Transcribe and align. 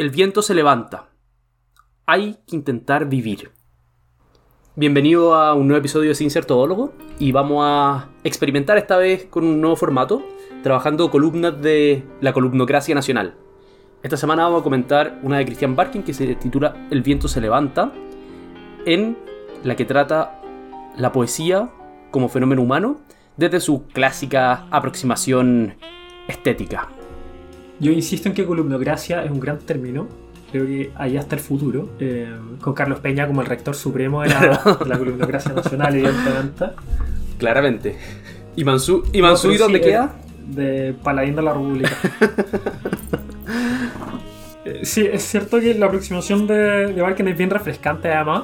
El 0.00 0.08
viento 0.08 0.40
se 0.40 0.54
levanta. 0.54 1.10
Hay 2.06 2.38
que 2.46 2.56
intentar 2.56 3.06
vivir. 3.10 3.50
Bienvenido 4.74 5.34
a 5.34 5.52
un 5.52 5.68
nuevo 5.68 5.78
episodio 5.78 6.08
de 6.08 6.14
Sin 6.14 6.30
Ser 6.30 6.46
y 7.18 7.32
vamos 7.32 7.62
a 7.66 8.08
experimentar 8.24 8.78
esta 8.78 8.96
vez 8.96 9.26
con 9.26 9.44
un 9.44 9.60
nuevo 9.60 9.76
formato, 9.76 10.22
trabajando 10.62 11.10
columnas 11.10 11.60
de 11.60 12.02
la 12.22 12.32
columnocracia 12.32 12.94
nacional. 12.94 13.34
Esta 14.02 14.16
semana 14.16 14.44
vamos 14.44 14.62
a 14.62 14.64
comentar 14.64 15.20
una 15.22 15.36
de 15.36 15.44
Christian 15.44 15.76
Barkin 15.76 16.02
que 16.02 16.14
se 16.14 16.34
titula 16.34 16.88
El 16.90 17.02
viento 17.02 17.28
se 17.28 17.42
levanta, 17.42 17.92
en 18.86 19.18
la 19.64 19.76
que 19.76 19.84
trata 19.84 20.40
la 20.96 21.12
poesía 21.12 21.68
como 22.10 22.30
fenómeno 22.30 22.62
humano 22.62 23.02
desde 23.36 23.60
su 23.60 23.86
clásica 23.88 24.66
aproximación 24.70 25.74
estética. 26.26 26.88
Yo 27.80 27.90
insisto 27.92 28.28
en 28.28 28.34
que 28.34 28.44
columnocracia 28.44 29.24
es 29.24 29.30
un 29.30 29.40
gran 29.40 29.58
término. 29.58 30.06
Creo 30.52 30.66
que 30.66 30.90
allá 30.96 31.20
está 31.20 31.36
el 31.36 31.40
futuro. 31.40 31.90
eh, 32.00 32.28
con 32.60 32.74
Carlos 32.74 33.00
Peña 33.00 33.26
como 33.26 33.40
el 33.40 33.46
rector 33.46 33.74
supremo 33.74 34.22
de 34.22 34.28
la, 34.28 34.78
de 34.80 34.88
la 34.88 34.98
columnocracia 34.98 35.52
nacional, 35.52 35.94
evidentemente. 35.94 36.66
Claramente. 37.38 37.96
¿Y 38.56 38.64
Mansú, 38.64 39.04
¿y, 39.12 39.20
No, 39.20 39.28
Mansú, 39.28 39.48
pero 39.48 39.54
¿y 39.54 39.58
dónde 39.58 39.78
sí, 39.78 39.84
queda? 39.84 40.16
eh, 40.18 40.54
De 40.54 40.94
Paladín 41.02 41.36
de 41.36 41.42
la 41.42 41.52
República. 41.52 41.90
Eh, 44.64 44.80
sí, 44.84 45.08
es 45.10 45.22
cierto 45.22 45.58
que 45.58 45.74
la 45.74 45.86
aproximación 45.86 46.46
de, 46.46 46.92
de 46.92 47.00
Barken 47.00 47.28
es 47.28 47.36
bien 47.38 47.48
refrescante, 47.50 48.08
además. 48.12 48.42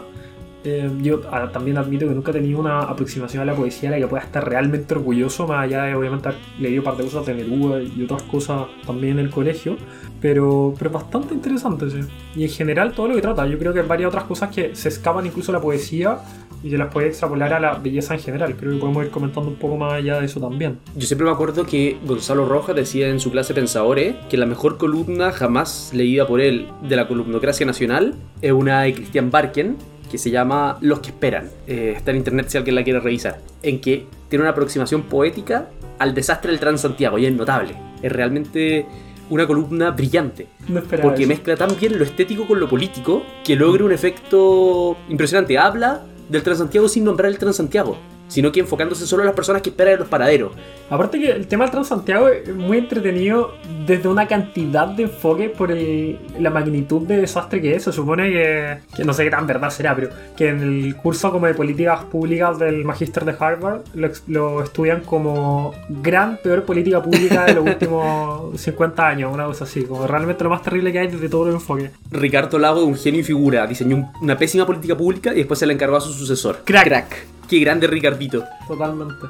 Eh, 0.69 0.91
yo 1.01 1.20
ah, 1.30 1.48
también 1.52 1.79
admito 1.79 2.09
que 2.09 2.12
nunca 2.12 2.33
he 2.33 2.34
tenido 2.34 2.59
una 2.59 2.80
aproximación 2.80 3.41
a 3.41 3.47
la 3.47 3.55
poesía 3.55 3.88
de 3.88 4.01
la 4.01 4.02
que 4.05 4.11
pueda 4.11 4.24
estar 4.24 4.48
realmente 4.48 4.95
orgulloso, 4.95 5.47
más 5.47 5.62
allá 5.62 5.84
de 5.84 5.95
obviamente 5.95 6.30
leído 6.59 6.80
un 6.80 6.84
par 6.84 6.97
de 6.97 7.05
cosas 7.05 7.24
de 7.24 7.34
Neruda 7.37 7.80
y 7.80 8.02
otras 8.02 8.24
cosas 8.24 8.66
también 8.84 9.21
en 9.21 9.27
el 9.27 9.30
colegio, 9.30 9.77
pero, 10.21 10.74
pero 10.77 10.91
bastante 10.91 11.34
interesante, 11.34 11.88
sí. 11.88 12.01
Y 12.34 12.43
en 12.43 12.51
general 12.51 12.95
todo 12.95 13.07
lo 13.07 13.15
que 13.15 13.23
trata, 13.23 13.47
yo 13.47 13.60
creo 13.60 13.73
que 13.73 13.79
hay 13.79 13.87
varias 13.87 14.09
otras 14.09 14.24
cosas 14.24 14.52
que 14.52 14.74
se 14.74 14.88
escapan 14.88 15.24
incluso 15.24 15.52
a 15.52 15.54
la 15.54 15.60
poesía 15.60 16.18
y 16.65 16.71
se 16.71 16.79
las 16.79 16.93
puede 16.93 17.09
extrapolar 17.09 17.52
a 17.52 17.60
la 17.60 17.74
belleza 17.74 18.15
en 18.15 18.21
general. 18.21 18.57
Creo 18.57 18.73
que 18.73 18.79
podemos 18.79 19.04
ir 19.04 19.13
comentando 19.13 19.48
un 19.48 19.57
poco 19.57 19.76
más 19.76 19.93
allá 19.93 20.19
de 20.19 20.26
eso 20.26 20.41
también. 20.41 20.80
Yo 20.96 21.07
siempre 21.07 21.26
me 21.26 21.32
acuerdo 21.32 21.65
que 21.65 21.96
Gonzalo 22.04 22.45
Rojas 22.45 22.74
decía 22.74 23.09
en 23.09 23.21
su 23.21 23.30
clase 23.30 23.54
Pensadores 23.54 24.16
que 24.29 24.37
la 24.37 24.46
mejor 24.46 24.79
columna 24.79 25.30
jamás 25.30 25.93
leída 25.95 26.26
por 26.26 26.41
él 26.41 26.66
de 26.82 26.96
la 26.96 27.07
columnocracia 27.07 27.65
nacional 27.65 28.16
es 28.43 28.51
una 28.51 28.82
de 28.82 28.95
Christian 28.95 29.30
Barken 29.30 29.76
que 30.10 30.18
se 30.18 30.30
llama 30.30 30.79
Los 30.80 31.01
que 31.01 31.09
esperan. 31.09 31.51
Eh, 31.66 31.95
está 31.96 32.10
en 32.10 32.18
internet 32.18 32.46
si 32.49 32.59
alguien 32.59 32.74
la 32.74 32.85
quiere 32.85 33.01
revisar. 33.01 33.40
En 33.62 33.80
que 33.80 34.07
tiene 34.29 34.43
una 34.43 34.51
aproximación 34.52 35.02
poética 35.02 35.68
al 35.98 36.15
desastre 36.15 36.51
del 36.51 36.60
Transantiago 36.60 37.18
y 37.18 37.26
es 37.26 37.32
notable. 37.32 37.74
Es 38.02 38.13
realmente 38.13 38.87
una 39.30 39.46
columna 39.46 39.90
brillante. 39.90 40.46
No 40.68 40.79
esperaba 40.79 41.09
Porque 41.09 41.23
eso. 41.24 41.29
mezcla 41.29 41.57
tan 41.57 41.76
bien 41.79 41.98
lo 41.98 42.04
estético 42.04 42.46
con 42.46 42.60
lo 42.60 42.68
político 42.68 43.23
que 43.45 43.57
logra 43.57 43.85
un 43.85 43.93
efecto 43.93 44.96
impresionante. 45.09 45.59
Habla 45.59 46.02
del 46.29 46.43
Transantiago 46.43 46.88
sin 46.88 47.04
nombrar 47.04 47.30
el 47.30 47.38
Transantiago, 47.38 47.96
sino 48.29 48.51
que 48.52 48.60
enfocándose 48.60 49.07
solo 49.07 49.23
en 49.23 49.27
las 49.27 49.37
personas 49.37 49.63
que 49.63 49.71
esperan 49.71 49.95
en 49.95 50.01
los 50.01 50.09
paraderos. 50.09 50.52
Aparte 50.91 51.19
que 51.19 51.30
el 51.30 51.46
tema 51.46 51.65
del 51.65 51.73
Transantiago 51.73 52.29
es 52.29 52.55
muy 52.55 52.79
entretenido 52.79 53.52
desde 53.87 54.09
una 54.09 54.27
cantidad 54.29 54.87
de 54.88 55.05
enfoque 55.05 55.49
por 55.49 55.71
el- 55.73 56.19
la 56.38 56.51
magnitud 56.51 57.02
de 57.07 57.19
desastre 57.19 57.60
que 57.60 57.74
es. 57.74 57.82
Se 57.85 57.93
supone 57.93 58.30
que, 58.30 58.79
que 58.97 59.04
no 59.04 59.13
sé 59.13 59.24
qué 59.24 59.30
tan 59.30 59.47
verdad 59.47 59.71
será, 59.71 59.95
pero 59.97 60.10
que 60.37 60.49
en 60.49 60.60
el 60.60 60.97
curso 60.97 61.32
como 61.32 61.47
de 61.47 61.54
políticas 61.54 62.04
públicas 62.04 62.59
del 62.59 62.85
magíster 62.85 63.24
de 63.24 63.35
Harvard 63.38 63.82
lo, 64.28 64.62
estudian 64.62 65.00
como 65.03 65.72
gran 65.88 66.38
peor 66.43 66.65
política 66.65 67.03
pública 67.03 67.44
de 67.47 67.54
los 67.54 67.65
últimos 67.66 68.60
50 68.60 69.06
años, 69.09 69.32
una 69.32 69.44
cosa 69.47 69.65
así, 69.65 69.82
como 69.84 70.06
realmente 70.06 70.44
lo 70.44 70.50
más 70.50 70.62
terrible 70.62 70.93
que 70.93 70.99
hay 71.00 71.09
desde 71.09 71.28
todos 71.28 71.47
los 71.47 71.54
enfoques. 71.56 71.91
Ricardo 72.10 72.59
Lago, 72.59 72.84
un 72.84 72.97
genio 72.97 73.21
y 73.21 73.25
figura, 73.25 73.66
diseñó 73.66 73.97
un- 73.97 74.06
una 74.22 74.37
pésima 74.38 74.65
política 74.66 74.97
pública 74.97 75.32
y 75.32 75.38
después 75.38 75.59
se 75.59 75.66
la 75.66 75.72
encargó 75.72 75.97
a 75.97 76.00
su 76.00 76.12
sucesor. 76.12 76.60
Crack. 76.65 77.27
Qué 77.49 77.61
grande 77.61 77.87
Ricardito. 77.87 78.44
Totalmente. 78.66 79.26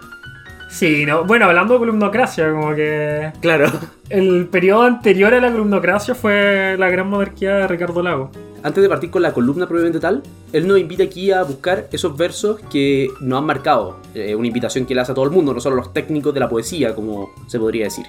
Sí, 0.69 1.07
no, 1.07 1.25
bueno, 1.25 1.47
hablando 1.47 1.75
de 1.75 1.81
columnocracia, 1.81 2.51
como 2.51 2.75
que 2.75 3.33
Claro. 3.41 3.71
El 4.09 4.47
periodo 4.47 4.83
anterior 4.83 5.33
a 5.33 5.41
la 5.41 5.51
columnocracia 5.51 6.15
fue 6.15 6.77
la 6.79 6.89
gran 6.91 7.09
monarquía 7.09 7.55
de 7.57 7.69
Ricardo 7.69 8.03
Lago. 8.03 8.31
Antes 8.63 8.83
de 8.83 8.89
partir 8.89 9.11
con 9.11 9.23
la 9.23 9.33
columna 9.33 9.67
propiamente 9.67 10.01
tal, 10.01 10.23
él 10.53 10.67
nos 10.67 10.79
invita 10.79 11.05
aquí 11.05 11.31
a 11.31 11.43
buscar 11.45 11.87
esos 11.93 12.17
versos 12.17 12.61
que 12.71 13.09
nos 13.21 13.39
han 13.39 13.47
marcado. 13.47 13.99
Eh, 14.15 14.35
una 14.35 14.49
invitación 14.49 14.87
que 14.87 14.95
le 14.95 15.01
hace 15.01 15.13
a 15.13 15.15
todo 15.15 15.25
el 15.25 15.31
mundo, 15.31 15.55
no 15.55 15.61
solo 15.61 15.77
a 15.77 15.79
los 15.79 15.93
técnicos 15.93 16.35
de 16.35 16.41
la 16.41 16.49
poesía, 16.49 16.95
como 16.95 17.31
se 17.47 17.59
podría 17.59 17.85
decir. 17.85 18.07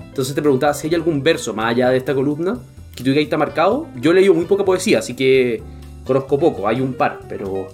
Entonces 0.00 0.34
te 0.34 0.40
preguntaba 0.40 0.72
si 0.74 0.88
hay 0.88 0.94
algún 0.94 1.22
verso 1.22 1.52
más 1.52 1.66
allá 1.66 1.90
de 1.90 1.98
esta 1.98 2.14
columna 2.14 2.58
que 2.96 3.04
tú 3.04 3.10
digas 3.10 3.16
que 3.16 3.22
está 3.24 3.36
marcado. 3.36 3.86
Yo 4.00 4.12
he 4.12 4.14
leído 4.14 4.34
muy 4.34 4.46
poca 4.46 4.64
poesía, 4.64 5.00
así 5.00 5.14
que 5.14 5.62
conozco 6.04 6.38
poco, 6.38 6.66
hay 6.66 6.80
un 6.80 6.94
par, 6.94 7.20
pero 7.28 7.68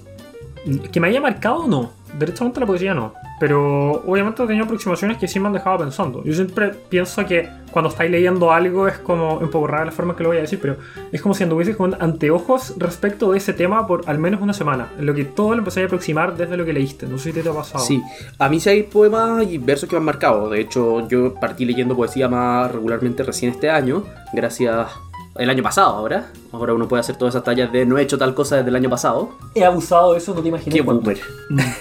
Que 0.90 1.00
me 1.00 1.08
haya 1.08 1.20
marcado, 1.20 1.66
no. 1.66 1.90
Directamente 2.18 2.60
la 2.60 2.66
poesía 2.66 2.94
no. 2.94 3.12
Pero 3.40 4.02
obviamente 4.06 4.42
he 4.42 4.46
tenido 4.46 4.64
aproximaciones 4.64 5.18
que 5.18 5.26
sí 5.26 5.40
me 5.40 5.48
han 5.48 5.52
dejado 5.52 5.78
pensando. 5.78 6.22
Yo 6.24 6.32
siempre 6.32 6.68
pienso 6.88 7.26
que 7.26 7.48
cuando 7.72 7.90
estáis 7.90 8.10
leyendo 8.10 8.52
algo 8.52 8.86
es 8.86 8.98
como, 8.98 9.38
un 9.38 9.50
poco 9.50 9.66
rara 9.66 9.86
la 9.86 9.90
forma 9.90 10.14
que 10.14 10.22
lo 10.22 10.28
voy 10.28 10.38
a 10.38 10.42
decir, 10.42 10.60
pero 10.62 10.76
es 11.10 11.20
como 11.20 11.34
si 11.34 11.42
anduvieses 11.42 11.76
con 11.76 12.00
anteojos 12.00 12.74
respecto 12.78 13.32
de 13.32 13.38
ese 13.38 13.52
tema 13.52 13.86
por 13.86 14.08
al 14.08 14.18
menos 14.18 14.40
una 14.40 14.52
semana. 14.52 14.92
En 14.96 15.06
lo 15.06 15.14
que 15.14 15.24
todo 15.24 15.50
lo 15.50 15.58
empezáis 15.58 15.84
a 15.84 15.86
aproximar 15.86 16.36
desde 16.36 16.56
lo 16.56 16.64
que 16.64 16.72
leíste. 16.72 17.06
No 17.06 17.18
sé 17.18 17.32
si 17.32 17.42
te 17.42 17.48
ha 17.48 17.52
pasado. 17.52 17.84
Sí, 17.84 18.00
a 18.38 18.48
mí 18.48 18.60
sí 18.60 18.70
hay 18.70 18.84
poemas 18.84 19.44
y 19.50 19.58
versos 19.58 19.88
que 19.88 19.96
me 19.96 19.98
han 19.98 20.04
marcado. 20.04 20.48
De 20.48 20.60
hecho, 20.60 21.06
yo 21.08 21.34
partí 21.34 21.64
leyendo 21.64 21.96
poesía 21.96 22.28
más 22.28 22.70
regularmente 22.70 23.24
recién 23.24 23.50
este 23.50 23.68
año, 23.68 24.04
gracias 24.32 24.88
el 25.36 25.50
año 25.50 25.62
pasado 25.62 25.88
ahora. 25.96 26.30
Ahora 26.52 26.74
uno 26.74 26.86
puede 26.88 27.00
hacer 27.00 27.16
todas 27.16 27.34
esas 27.34 27.44
tallas 27.44 27.72
de 27.72 27.84
no 27.86 27.98
he 27.98 28.02
hecho 28.02 28.18
tal 28.18 28.34
cosa 28.34 28.56
desde 28.56 28.70
el 28.70 28.76
año 28.76 28.90
pasado. 28.90 29.30
He 29.54 29.64
abusado 29.64 30.12
de 30.12 30.18
eso, 30.18 30.34
no 30.34 30.42
te 30.42 30.48
imaginas. 30.48 30.74
Qué 30.74 30.84
cuánto. 30.84 31.02
boomer. 31.02 31.20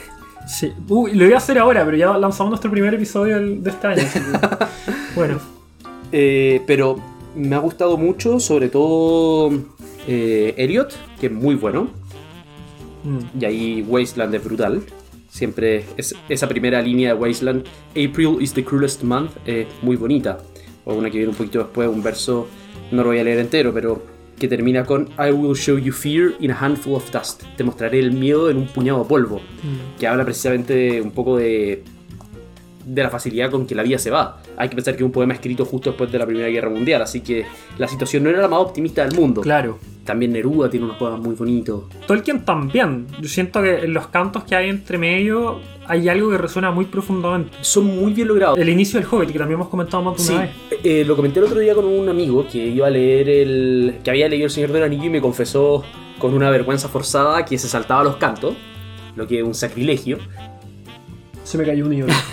Sí, 0.45 0.73
Uy, 0.89 1.13
lo 1.13 1.23
iba 1.25 1.35
a 1.35 1.37
hacer 1.37 1.57
ahora, 1.57 1.85
pero 1.85 1.95
ya 1.95 2.17
lanzamos 2.17 2.49
nuestro 2.51 2.69
primer 2.69 2.93
episodio 2.93 3.39
de 3.39 3.69
este 3.69 3.87
año. 3.87 4.03
bueno, 5.15 5.39
Eh, 6.11 6.61
pero 6.67 6.99
me 7.33 7.55
ha 7.55 7.59
gustado 7.59 7.95
mucho, 7.97 8.41
sobre 8.41 8.67
todo 8.67 9.51
eh, 10.05 10.53
Elliot, 10.57 10.93
que 11.21 11.27
es 11.27 11.31
muy 11.31 11.55
bueno. 11.55 11.87
mm, 13.05 13.19
Y 13.39 13.45
ahí 13.45 13.85
Wasteland 13.87 14.35
es 14.35 14.43
brutal. 14.43 14.83
Siempre 15.29 15.85
es, 15.95 16.13
esa 16.27 16.47
primera 16.49 16.81
línea 16.81 17.13
de 17.13 17.19
Wasteland, 17.21 17.65
April 17.91 18.35
is 18.41 18.53
the 18.53 18.65
cruelest 18.65 19.01
month, 19.03 19.31
es 19.45 19.65
muy 19.81 19.95
bonita. 19.95 20.39
O 20.83 20.93
una 20.93 21.09
que 21.09 21.19
viene 21.19 21.31
un 21.31 21.37
poquito 21.37 21.59
después, 21.59 21.87
un 21.87 22.03
verso, 22.03 22.47
no 22.93 23.03
lo 23.03 23.09
voy 23.09 23.19
a 23.19 23.23
leer 23.23 23.39
entero, 23.39 23.73
pero 23.73 24.01
que 24.39 24.47
termina 24.47 24.85
con 24.85 25.09
I 25.19 25.31
will 25.31 25.55
show 25.55 25.77
you 25.77 25.91
fear 25.93 26.33
in 26.39 26.51
a 26.51 26.57
handful 26.59 26.95
of 26.95 27.11
dust. 27.11 27.43
Te 27.55 27.63
mostraré 27.63 27.99
el 27.99 28.11
miedo 28.11 28.49
en 28.49 28.57
un 28.57 28.67
puñado 28.67 29.03
de 29.03 29.05
polvo. 29.09 29.37
mm. 29.37 29.99
Que 29.99 30.07
habla 30.07 30.25
precisamente 30.25 30.73
de 30.73 31.01
un 31.01 31.11
poco 31.11 31.37
de, 31.37 31.83
de 32.85 33.03
la 33.03 33.09
facilidad 33.09 33.51
con 33.51 33.65
que 33.67 33.75
la 33.75 33.83
vida 33.83 33.97
se 33.99 34.09
va. 34.09 34.41
Hay 34.57 34.69
que 34.69 34.75
pensar 34.75 34.95
que 34.95 35.03
es 35.03 35.05
un 35.05 35.11
poema 35.11 35.33
escrito 35.33 35.65
justo 35.65 35.91
después 35.91 36.11
de 36.11 36.19
la 36.19 36.25
Primera 36.25 36.47
Guerra 36.49 36.69
Mundial, 36.69 37.01
así 37.01 37.21
que 37.21 37.45
la 37.77 37.87
situación 37.87 38.23
no 38.23 38.29
era 38.29 38.41
la 38.41 38.47
más 38.47 38.59
optimista 38.59 39.05
del 39.05 39.15
mundo. 39.15 39.41
claro. 39.41 39.79
También 40.03 40.33
Neruda 40.33 40.69
tiene 40.69 40.85
unos 40.85 40.97
poemas 40.97 41.19
muy 41.21 41.33
bonitos. 41.35 41.83
Tolkien 42.07 42.43
también. 42.43 43.07
Yo 43.21 43.29
siento 43.29 43.61
que 43.61 43.85
en 43.85 43.93
los 43.93 44.07
cantos 44.07 44.43
que 44.43 44.53
hay 44.55 44.69
entre 44.69 44.97
medio 44.97 45.59
hay 45.87 46.09
algo 46.09 46.29
que 46.29 46.37
resuena 46.37 46.71
muy 46.71 46.85
profundamente. 46.85 47.55
Son 47.61 47.85
muy 47.85 48.11
bien 48.13 48.27
logrados. 48.27 48.57
El 48.57 48.67
inicio 48.67 48.99
del 48.99 49.07
Hobbit, 49.09 49.31
que 49.31 49.39
también 49.39 49.57
hemos 49.59 49.69
comentado 49.69 50.03
más 50.03 50.17
de 50.17 50.23
Sí, 50.23 50.33
una 50.33 50.41
vez. 50.41 50.51
eh, 50.83 51.03
lo 51.05 51.15
comenté 51.15 51.39
el 51.39 51.45
otro 51.45 51.59
día 51.59 51.73
con 51.73 51.85
un 51.85 52.09
amigo 52.09 52.45
que 52.51 52.57
iba 52.67 52.87
a 52.87 52.89
leer 52.89 53.29
el. 53.29 53.95
que 54.03 54.09
había 54.09 54.27
leído 54.27 54.45
El 54.45 54.51
Señor 54.51 54.73
del 54.73 54.83
Anillo 54.83 55.05
y 55.05 55.09
me 55.09 55.21
confesó 55.21 55.83
con 56.19 56.33
una 56.33 56.49
vergüenza 56.49 56.89
forzada 56.89 57.45
que 57.45 57.57
se 57.57 57.69
saltaba 57.69 58.03
los 58.03 58.17
cantos, 58.17 58.55
lo 59.15 59.25
que 59.25 59.39
es 59.39 59.43
un 59.45 59.53
sacrilegio. 59.55 60.17
Se 61.45 61.57
me 61.57 61.65
cayó 61.65 61.85
un 61.85 61.93
ídolo. 61.93 62.13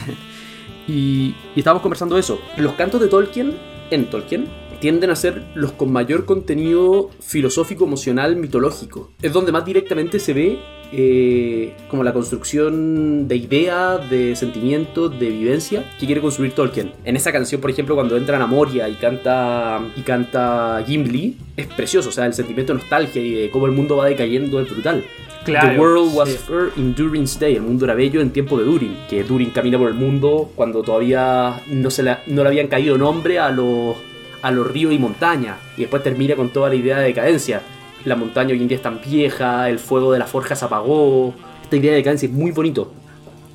Y, 0.89 1.37
y 1.55 1.61
estábamos 1.61 1.83
conversando 1.83 2.17
de 2.17 2.21
eso. 2.21 2.41
Los 2.57 2.73
cantos 2.73 3.01
de 3.01 3.07
Tolkien, 3.07 3.55
en 3.93 4.07
Tolkien, 4.11 4.47
tienden 4.81 5.11
a 5.11 5.17
ser 5.17 5.43
los 5.55 5.73
con 5.73 5.93
mayor 5.93 6.25
contenido 6.25 7.11
filosófico, 7.21 7.85
emocional, 7.85 8.37
mitológico. 8.37 9.11
Es 9.23 9.33
donde 9.33 9.53
más 9.53 9.65
directamente 9.65 10.19
se 10.19 10.33
ve 10.33 10.59
eh, 10.93 11.75
como 11.89 12.03
la 12.03 12.13
construcción 12.13 13.29
de 13.29 13.37
ideas, 13.37 14.09
de 14.11 14.35
sentimientos, 14.35 15.19
de 15.21 15.29
vivencia 15.31 15.85
que 15.99 16.07
quiere 16.07 16.21
construir 16.21 16.53
Tolkien. 16.53 16.93
En 17.05 17.17
esa 17.17 17.31
canción, 17.33 17.61
por 17.61 17.71
ejemplo, 17.71 17.95
cuando 17.95 18.17
entran 18.17 18.43
a 18.43 18.47
Moria 18.47 18.89
y 18.89 18.95
canta, 18.95 19.81
y 19.97 20.01
canta 20.03 20.83
Gimli, 20.87 21.37
es 21.57 21.67
precioso. 21.69 22.09
O 22.09 22.13
sea, 22.13 22.27
el 22.27 22.35
sentimiento 22.35 22.73
de 22.73 22.81
nostalgia 22.81 23.23
y 23.23 23.31
de 23.35 23.51
cómo 23.51 23.67
el 23.67 23.73
mundo 23.73 23.97
va 23.97 24.07
decayendo 24.07 24.61
es 24.61 24.69
brutal. 24.71 25.05
Claro, 25.45 25.71
The 25.73 25.79
world 25.81 26.15
was 26.15 26.29
sí. 26.29 26.37
fair 26.47 26.71
in 26.77 26.95
Durin's 26.95 27.39
day. 27.39 27.57
El 27.57 27.63
mundo 27.63 27.85
era 27.87 27.95
bello 27.95 28.21
en 28.21 28.31
tiempo 28.31 28.59
de 28.59 28.65
Durin. 28.65 28.95
Que 29.09 29.25
Durin 29.25 29.51
camina 29.51 29.79
por 29.79 29.89
el 29.89 29.95
mundo 29.95 30.51
cuando 30.55 30.83
todavía 30.83 31.63
no, 31.69 31.91
se 31.91 32.03
la- 32.03 32.23
no 32.27 32.43
le 32.43 32.49
habían 32.49 32.67
caído 32.69 32.99
nombre 32.99 33.39
a 33.39 33.51
los, 33.51 33.97
a 34.43 34.51
los 34.51 34.67
ríos 34.71 34.93
y 34.93 34.99
montañas. 34.99 35.59
Y 35.77 35.83
después 35.83 36.03
termina 36.03 36.37
con 36.37 36.51
toda 36.51 36.69
la 36.69 36.75
idea 36.75 36.99
de 36.99 37.05
decadencia. 37.05 37.63
La 38.05 38.17
montaña 38.17 38.53
hoy 38.53 38.61
en 38.61 38.69
día 38.69 38.77
es 38.77 38.83
tan 38.83 39.01
vieja, 39.01 39.69
el 39.69 39.79
fuego 39.79 40.13
de 40.13 40.19
la 40.19 40.27
forja 40.27 40.57
se 40.57 40.65
apagó. 40.65 41.35
Esta 41.63 41.77
idea 41.77 41.91
de 41.93 41.99
decadencia 41.99 42.27
es 42.27 42.33
muy 42.33 42.51
bonito. 42.51 42.93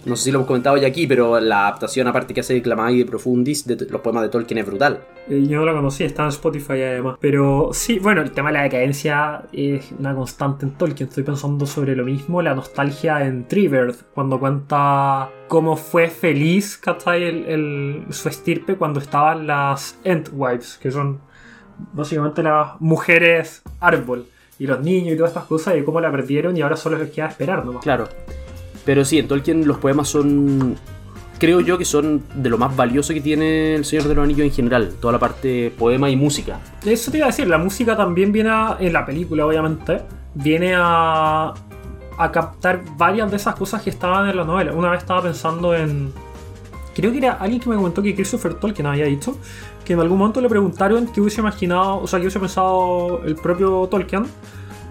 No 0.05 0.15
sé 0.15 0.25
si 0.25 0.31
lo 0.31 0.37
hemos 0.37 0.47
comentado 0.47 0.77
ya 0.77 0.87
aquí, 0.87 1.07
pero 1.07 1.39
la 1.39 1.67
adaptación 1.67 2.07
aparte 2.07 2.33
que 2.33 2.41
hace 2.41 2.53
de 2.53 2.61
Clamai 2.61 2.93
y 2.93 2.99
de 2.99 3.05
Profundis 3.05 3.65
de 3.65 3.75
los 3.89 4.01
poemas 4.01 4.21
de 4.21 4.29
Tolkien 4.29 4.59
es 4.59 4.65
brutal. 4.67 4.99
Eh, 5.27 5.43
yo 5.47 5.57
no 5.59 5.65
la 5.65 5.73
conocí, 5.73 6.03
está 6.03 6.21
en 6.23 6.29
Spotify 6.29 6.73
además. 6.73 7.17
Pero 7.19 7.71
sí, 7.73 7.97
bueno, 7.97 8.21
el 8.21 8.29
tema 8.31 8.49
de 8.49 8.53
la 8.53 8.63
decadencia 8.63 9.41
es 9.51 9.91
una 9.97 10.13
constante 10.13 10.65
en 10.67 10.73
Tolkien. 10.73 11.09
Estoy 11.09 11.23
pensando 11.23 11.65
sobre 11.65 11.95
lo 11.95 12.05
mismo, 12.05 12.41
la 12.43 12.53
nostalgia 12.53 13.25
en 13.25 13.47
Treebeard, 13.47 13.95
cuando 14.13 14.39
cuenta 14.39 15.31
cómo 15.47 15.75
fue 15.75 16.07
feliz, 16.09 16.77
¿cachai? 16.77 17.23
El, 17.23 17.45
el- 17.45 18.05
su 18.11 18.29
estirpe 18.29 18.75
cuando 18.75 18.99
estaban 18.99 19.47
las 19.47 19.97
Entwives, 20.03 20.77
que 20.79 20.91
son 20.91 21.19
básicamente 21.93 22.43
las 22.43 22.79
mujeres 22.79 23.63
árbol. 23.79 24.27
Y 24.59 24.67
los 24.67 24.79
niños 24.81 25.15
y 25.15 25.17
todas 25.17 25.31
estas 25.31 25.45
cosas, 25.45 25.75
y 25.77 25.81
cómo 25.83 25.99
la 25.99 26.11
perdieron 26.11 26.55
y 26.55 26.61
ahora 26.61 26.77
solo 26.77 26.97
les 26.97 27.09
queda 27.09 27.25
esperar 27.27 27.65
nomás. 27.65 27.81
Claro. 27.83 28.07
Pero 28.85 29.03
sí, 29.03 29.17
en 29.19 29.27
Tolkien 29.27 29.67
los 29.67 29.77
poemas 29.77 30.07
son. 30.07 30.75
Creo 31.37 31.59
yo 31.59 31.77
que 31.77 31.83
son 31.83 32.23
de 32.35 32.49
lo 32.49 32.57
más 32.57 32.73
valioso 32.75 33.13
que 33.13 33.19
tiene 33.19 33.75
el 33.75 33.83
Señor 33.83 34.05
de 34.07 34.15
los 34.15 34.23
Anillos 34.23 34.45
en 34.45 34.51
general. 34.53 34.93
Toda 35.01 35.13
la 35.13 35.19
parte 35.19 35.73
poema 35.77 36.09
y 36.09 36.15
música. 36.15 36.59
Eso 36.85 37.11
te 37.11 37.17
iba 37.17 37.25
a 37.27 37.29
decir, 37.29 37.47
la 37.47 37.57
música 37.57 37.97
también 37.97 38.31
viene 38.31 38.49
a- 38.51 38.77
en 38.79 38.93
la 38.93 39.05
película, 39.05 39.45
obviamente, 39.45 40.01
viene 40.33 40.73
a, 40.77 41.53
a 42.17 42.31
captar 42.31 42.83
varias 42.97 43.29
de 43.31 43.35
esas 43.37 43.55
cosas 43.55 43.81
que 43.81 43.89
estaban 43.89 44.29
en 44.29 44.37
la 44.37 44.45
novela. 44.45 44.71
Una 44.71 44.89
vez 44.91 44.99
estaba 45.01 45.23
pensando 45.23 45.75
en. 45.75 46.13
Creo 46.95 47.11
que 47.11 47.17
era 47.17 47.33
alguien 47.33 47.59
que 47.59 47.67
me 47.69 47.75
comentó 47.75 48.01
que 48.01 48.15
Christopher 48.15 48.53
Tolkien 48.53 48.87
había 48.87 49.03
dicho 49.05 49.37
que 49.83 49.91
en 49.93 49.99
algún 49.99 50.17
momento 50.17 50.39
le 50.39 50.47
preguntaron 50.47 51.07
qué 51.07 51.19
hubiese 51.19 51.41
imaginado, 51.41 51.97
o 51.97 52.07
sea, 52.07 52.17
qué 52.19 52.23
hubiese 52.27 52.39
pensado 52.39 53.21
el 53.25 53.35
propio 53.35 53.85
Tolkien 53.91 54.25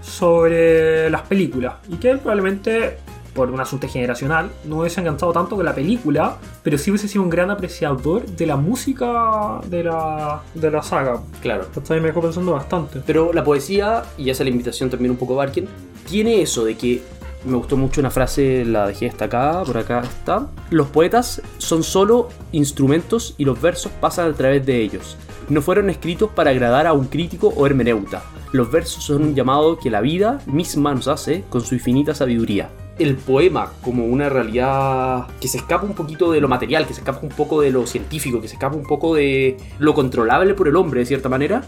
sobre 0.03 1.09
las 1.11 1.23
películas. 1.23 1.75
Y 1.89 1.97
que 1.97 2.11
él 2.11 2.19
probablemente, 2.19 2.99
por 3.35 3.51
un 3.51 3.61
asunto 3.61 3.89
generacional, 3.89 4.51
no 4.65 4.79
hubiese 4.79 5.01
enganchado 5.01 5.33
tanto 5.33 5.57
con 5.57 5.65
la 5.65 5.75
película, 5.75 6.39
pero 6.63 6.79
sí 6.79 6.91
hubiese 6.91 7.09
sido 7.09 7.23
un 7.23 7.31
gran 7.31 7.51
apreciador 7.51 8.25
de 8.27 8.47
la 8.47 8.57
música 8.57 9.61
de 9.67 9.85
la, 9.85 10.43
de 10.55 10.71
la 10.71 10.83
saga. 10.83 11.21
Claro. 11.43 11.67
Esto 11.75 11.95
me 11.95 12.01
dejó 12.01 12.21
pensando 12.21 12.53
bastante. 12.53 13.03
Pero 13.05 13.33
la 13.33 13.45
poesía, 13.45 14.05
y 14.17 14.31
esa 14.31 14.43
es 14.43 14.47
la 14.47 14.51
invitación 14.51 14.91
también 14.91 15.11
un 15.11 15.17
poco 15.17 15.35
a 15.35 15.45
Barkin, 15.45 15.69
tiene 16.09 16.41
eso 16.41 16.65
de 16.65 16.77
que 16.77 17.03
me 17.45 17.57
gustó 17.57 17.77
mucho 17.77 18.01
una 18.01 18.11
frase, 18.11 18.65
la 18.65 18.87
dejé 18.87 19.07
destacada, 19.07 19.65
por 19.65 19.77
acá 19.77 20.01
está. 20.01 20.49
Los 20.71 20.89
poetas 20.89 21.43
son 21.59 21.83
solo 21.83 22.29
instrumentos 22.53 23.35
y 23.37 23.45
los 23.45 23.61
versos 23.61 23.93
pasan 24.01 24.31
a 24.31 24.35
través 24.35 24.65
de 24.65 24.81
ellos. 24.81 25.17
No 25.49 25.61
fueron 25.61 25.91
escritos 25.91 26.31
para 26.31 26.51
agradar 26.51 26.87
a 26.87 26.95
un 26.95 27.07
crítico 27.07 27.49
o 27.49 27.67
hermeneuta. 27.67 28.23
Los 28.53 28.71
versos 28.71 29.05
son 29.05 29.23
un 29.23 29.35
llamado 29.35 29.79
que 29.79 29.91
la 29.91 30.01
vida 30.01 30.41
misma 30.47 30.95
nos 30.95 31.09
hace 31.09 31.45
con 31.51 31.61
su 31.61 31.75
infinita 31.75 32.15
sabiduría. 32.15 32.71
El 32.99 33.17
poema 33.17 33.73
como 33.83 34.07
una 34.07 34.29
realidad 34.29 35.27
que 35.41 35.49
se 35.49 35.59
escapa 35.59 35.85
un 35.85 35.95
poquito 35.95 36.31
de 36.31 36.41
lo 36.41 36.49
material, 36.49 36.87
que 36.87 36.95
se 36.95 37.01
escapa 37.01 37.21
un 37.23 37.31
poco 37.31 37.61
de 37.61 37.71
lo 37.71 37.87
científico, 37.87 38.41
que 38.41 38.49
se 38.49 38.55
escapa 38.55 38.77
un 38.77 38.85
poco 38.85 39.15
de 39.15 39.57
lo 39.79 39.95
controlable 39.95 40.55
por 40.55 40.69
el 40.69 40.77
hombre 40.77 41.01
de 41.01 41.07
cierta 41.07 41.29
manera, 41.29 41.63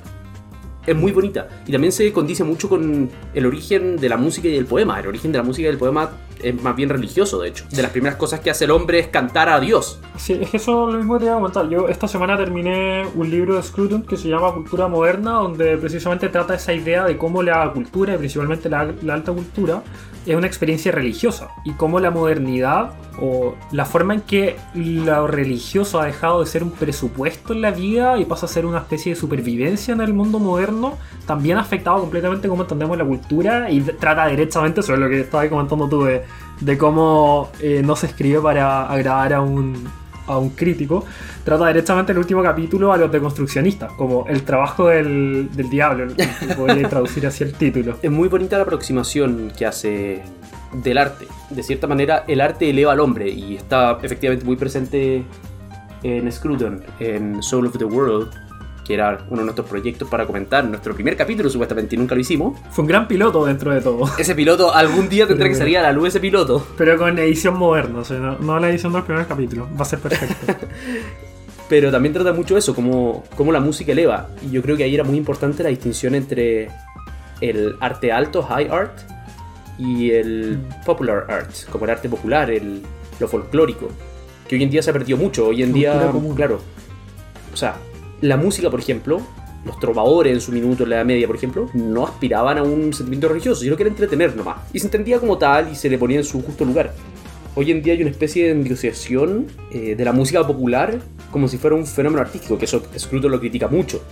es 0.87 0.95
muy 0.95 1.13
bonita. 1.13 1.49
Y 1.67 1.73
también 1.73 1.93
se 1.93 2.13
condice 2.13 2.45
mucho 2.45 2.69
con 2.69 3.11
el 3.35 3.47
origen 3.47 3.97
de 3.97 4.09
la 4.09 4.17
música 4.17 4.49
y 4.49 4.53
del 4.53 4.67
poema. 4.67 5.01
El 5.01 5.09
origen 5.09 5.33
de 5.33 5.39
la 5.39 5.45
música 5.45 5.67
y 5.67 5.71
del 5.71 5.79
poema 5.79 6.11
es 6.43 6.63
más 6.63 6.77
bien 6.77 6.89
religioso, 6.89 7.41
de 7.41 7.49
hecho. 7.49 7.65
De 7.71 7.83
las 7.83 7.91
primeras 7.91 8.19
cosas 8.19 8.41
que 8.41 8.51
hace 8.51 8.65
el 8.65 8.71
hombre 8.71 8.99
es 8.99 9.09
cantar 9.09 9.49
a 9.49 9.61
Dios. 9.61 10.01
Sí, 10.17 10.39
es 10.41 10.51
que 10.51 10.57
eso 10.57 10.87
es 10.87 10.93
lo 10.95 10.99
mismo 10.99 11.15
que 11.15 11.21
te 11.21 11.25
iba 11.27 11.35
a 11.35 11.39
comentar. 11.39 11.69
Yo 11.69 11.89
esta 11.89 12.09
semana 12.09 12.37
terminé 12.37 13.07
un 13.15 13.31
libro 13.31 13.57
de 13.57 13.63
Scruton 13.63 14.03
que 14.03 14.17
se 14.17 14.29
llama 14.29 14.53
Cultura 14.53 14.89
Moderna, 14.89 15.33
donde 15.33 15.77
precisamente 15.77 16.29
trata 16.29 16.55
esa 16.55 16.73
idea 16.73 17.05
de 17.05 17.17
cómo 17.17 17.43
la 17.43 17.71
cultura, 17.73 18.15
y 18.15 18.19
principalmente 18.19 18.69
la, 18.69 18.81
alta 18.81 19.33
cultura, 19.33 19.83
es 20.25 20.35
una 20.35 20.47
experiencia 20.47 20.93
religiosa. 20.93 21.49
Y 21.65 21.73
cómo 21.75 22.01
la 22.01 22.11
modernidad, 22.11 22.93
o 23.21 23.55
la 23.73 23.85
forma 23.85 24.15
en 24.15 24.21
que 24.21 24.57
lo 24.75 25.27
religioso 25.27 26.01
ha 26.01 26.07
dejado 26.07 26.41
de 26.41 26.47
ser 26.47 26.63
un 26.63 26.71
presupuesto 26.71 27.53
en 27.53 27.63
la 27.63 27.71
vida 27.71 28.19
y 28.19 28.25
pasa 28.25 28.47
a 28.47 28.49
ser 28.49 28.67
una 28.67 28.79
especie 28.79 29.15
de 29.15 29.21
supervivencia 29.21 29.95
en 29.95 30.01
el 30.01 30.13
mundo 30.13 30.39
moderno, 30.39 30.99
también 31.27 31.59
ha 31.59 31.63
afectado 31.63 32.01
completamente 32.01 32.49
cómo 32.49 32.63
entendemos 32.63 32.99
la 32.99 33.05
cultura 33.05 33.71
y 33.71 33.81
trata 33.81 34.27
directamente 34.27 34.83
sobre 34.83 35.01
lo 35.01 35.09
que 35.09 35.21
estabas 35.21 35.49
comentando 35.49 35.89
tú 35.89 36.05
de, 36.05 36.25
de 36.61 36.79
cómo 36.79 37.51
eh, 37.61 37.83
no 37.85 37.97
se 37.97 38.07
escribe 38.07 38.41
para 38.41 38.87
agradar 38.87 39.35
a 39.35 39.41
un, 39.41 39.89
a 40.27 40.39
un 40.39 40.51
crítico, 40.51 41.05
trata 41.45 41.67
directamente 41.69 42.13
el 42.13 42.19
último 42.19 42.43
capítulo 42.43 42.93
a 42.93 42.97
los 42.97 43.11
deconstruccionistas, 43.11 43.93
como 43.93 44.27
el 44.29 44.43
trabajo 44.43 44.89
del, 44.89 45.51
del 45.53 45.71
diablo, 45.71 46.13
podría 46.57 46.89
traducir 46.89 47.27
así 47.27 47.45
el 47.45 47.53
título. 47.53 47.97
Es 48.03 48.11
muy 48.11 48.29
bonita 48.29 48.57
la 48.57 48.63
aproximación 48.63 49.53
que 49.57 49.67
hace 49.67 50.23
del 50.73 50.99
arte. 50.99 51.27
De 51.51 51.63
cierta 51.63 51.87
manera, 51.87 52.25
el 52.27 52.41
arte 52.41 52.71
eleva 52.71 52.93
al 52.93 53.01
hombre 53.01 53.29
y 53.29 53.57
está 53.57 53.99
efectivamente 54.03 54.45
muy 54.45 54.57
presente 54.57 55.25
en 56.03 56.31
Scruton, 56.31 56.83
en 57.01 57.43
Soul 57.43 57.67
of 57.67 57.79
the 57.79 57.85
World, 57.85 58.46
que 58.87 58.95
era 58.95 59.19
uno 59.29 59.39
de 59.41 59.45
nuestros 59.45 59.69
proyectos 59.69 60.09
para 60.09 60.27
comentar 60.27 60.65
nuestro 60.65 60.95
primer 60.95 61.17
capítulo, 61.17 61.51
supuestamente, 61.51 61.97
y 61.97 61.99
nunca 61.99 62.15
lo 62.15 62.21
hicimos. 62.21 62.59
Fue 62.71 62.83
un 62.83 62.89
gran 62.89 63.09
piloto 63.09 63.45
dentro 63.45 63.73
de 63.73 63.81
todo, 63.81 64.09
Ese 64.19 64.35
piloto, 64.35 64.73
algún 64.73 65.09
día 65.09 65.27
tendrá 65.27 65.49
que 65.49 65.55
salir 65.55 65.79
a 65.79 65.83
la 65.83 65.93
luz 65.93 66.09
ese 66.09 66.21
piloto. 66.21 66.67
pero 66.77 66.97
con 66.97 67.19
edición 67.19 67.57
moderna, 67.57 68.01
o 68.01 68.05
sea, 68.05 68.19
no, 68.19 68.39
no 68.39 68.59
la 68.61 68.71
edición 68.71 68.93
de 68.93 68.99
los 68.99 69.07
primeros 69.07 69.27
capítulos, 69.27 69.69
va 69.77 69.83
a 69.83 69.85
ser 69.85 69.99
perfecto. 69.99 70.55
Pero 71.69 71.91
también 71.91 72.13
trata 72.13 72.33
mucho 72.33 72.57
eso, 72.57 72.77
cómo, 72.77 73.25
cómo 73.35 73.51
la 73.51 73.59
música 73.59 73.91
eleva. 73.91 74.29
Y 74.41 74.53
yo 74.53 74.63
creo 74.63 74.77
que 74.77 74.85
ahí 74.85 74.95
era 74.95 75.03
muy 75.03 75.17
importante 75.17 75.65
la 75.65 75.69
distinción 75.69 76.15
entre 76.15 76.69
el 77.41 77.75
arte 77.81 78.13
alto, 78.13 78.41
high 78.45 78.69
art, 78.69 78.97
y 79.77 80.13
el 80.13 80.61
popular 80.85 81.27
art, 81.29 81.51
como 81.71 81.85
el 81.87 81.91
arte 81.91 82.09
popular, 82.09 82.51
el, 82.53 82.83
lo 83.19 83.27
folclórico. 83.27 83.89
Que 84.47 84.55
hoy 84.55 84.63
en 84.63 84.71
día 84.71 84.81
se 84.81 84.91
ha 84.91 84.93
perdido 84.93 85.19
mucho. 85.19 85.49
Hoy 85.49 85.65
en 85.65 85.73
día, 85.73 86.09
común. 86.13 86.37
claro. 86.37 86.61
O 87.53 87.57
sea, 87.57 87.75
la 88.21 88.37
música, 88.37 88.71
por 88.71 88.81
ejemplo, 88.81 89.21
los 89.65 89.79
trovadores 89.81 90.33
en 90.33 90.41
su 90.41 90.53
minuto 90.53 90.85
en 90.85 90.91
la 90.91 90.97
Edad 90.97 91.05
Media, 91.05 91.27
por 91.27 91.37
ejemplo, 91.37 91.69
no 91.75 92.07
aspiraban 92.07 92.59
a 92.59 92.63
un 92.63 92.93
sentimiento 92.93 93.29
religioso, 93.29 93.63
sino 93.63 93.77
que 93.77 93.83
era 93.83 93.91
entretener 93.91 94.37
nomás. 94.37 94.59
Y 94.73 94.79
se 94.79 94.87
entendía 94.87 95.19
como 95.19 95.37
tal 95.37 95.71
y 95.73 95.75
se 95.75 95.91
le 95.91 95.99
ponía 95.99 96.19
en 96.19 96.25
su 96.25 96.43
justo 96.43 96.65
lugar. 96.65 96.95
Hoy 97.55 97.71
en 97.71 97.83
día 97.83 97.95
hay 97.95 98.03
una 98.03 98.11
especie 98.11 98.45
de 98.45 98.51
endioseación 98.51 99.47
eh, 99.71 99.95
de 99.97 100.05
la 100.05 100.13
música 100.13 100.47
popular 100.47 101.01
como 101.31 101.49
si 101.49 101.59
fuera 101.59 101.75
un 101.75 101.87
fenómeno 101.87 102.23
artístico, 102.23 102.59
que 102.59 102.67
eso 102.67 102.83
Scruton 102.97 103.31
lo 103.31 103.41
critica 103.41 103.69
mucho. 103.69 104.03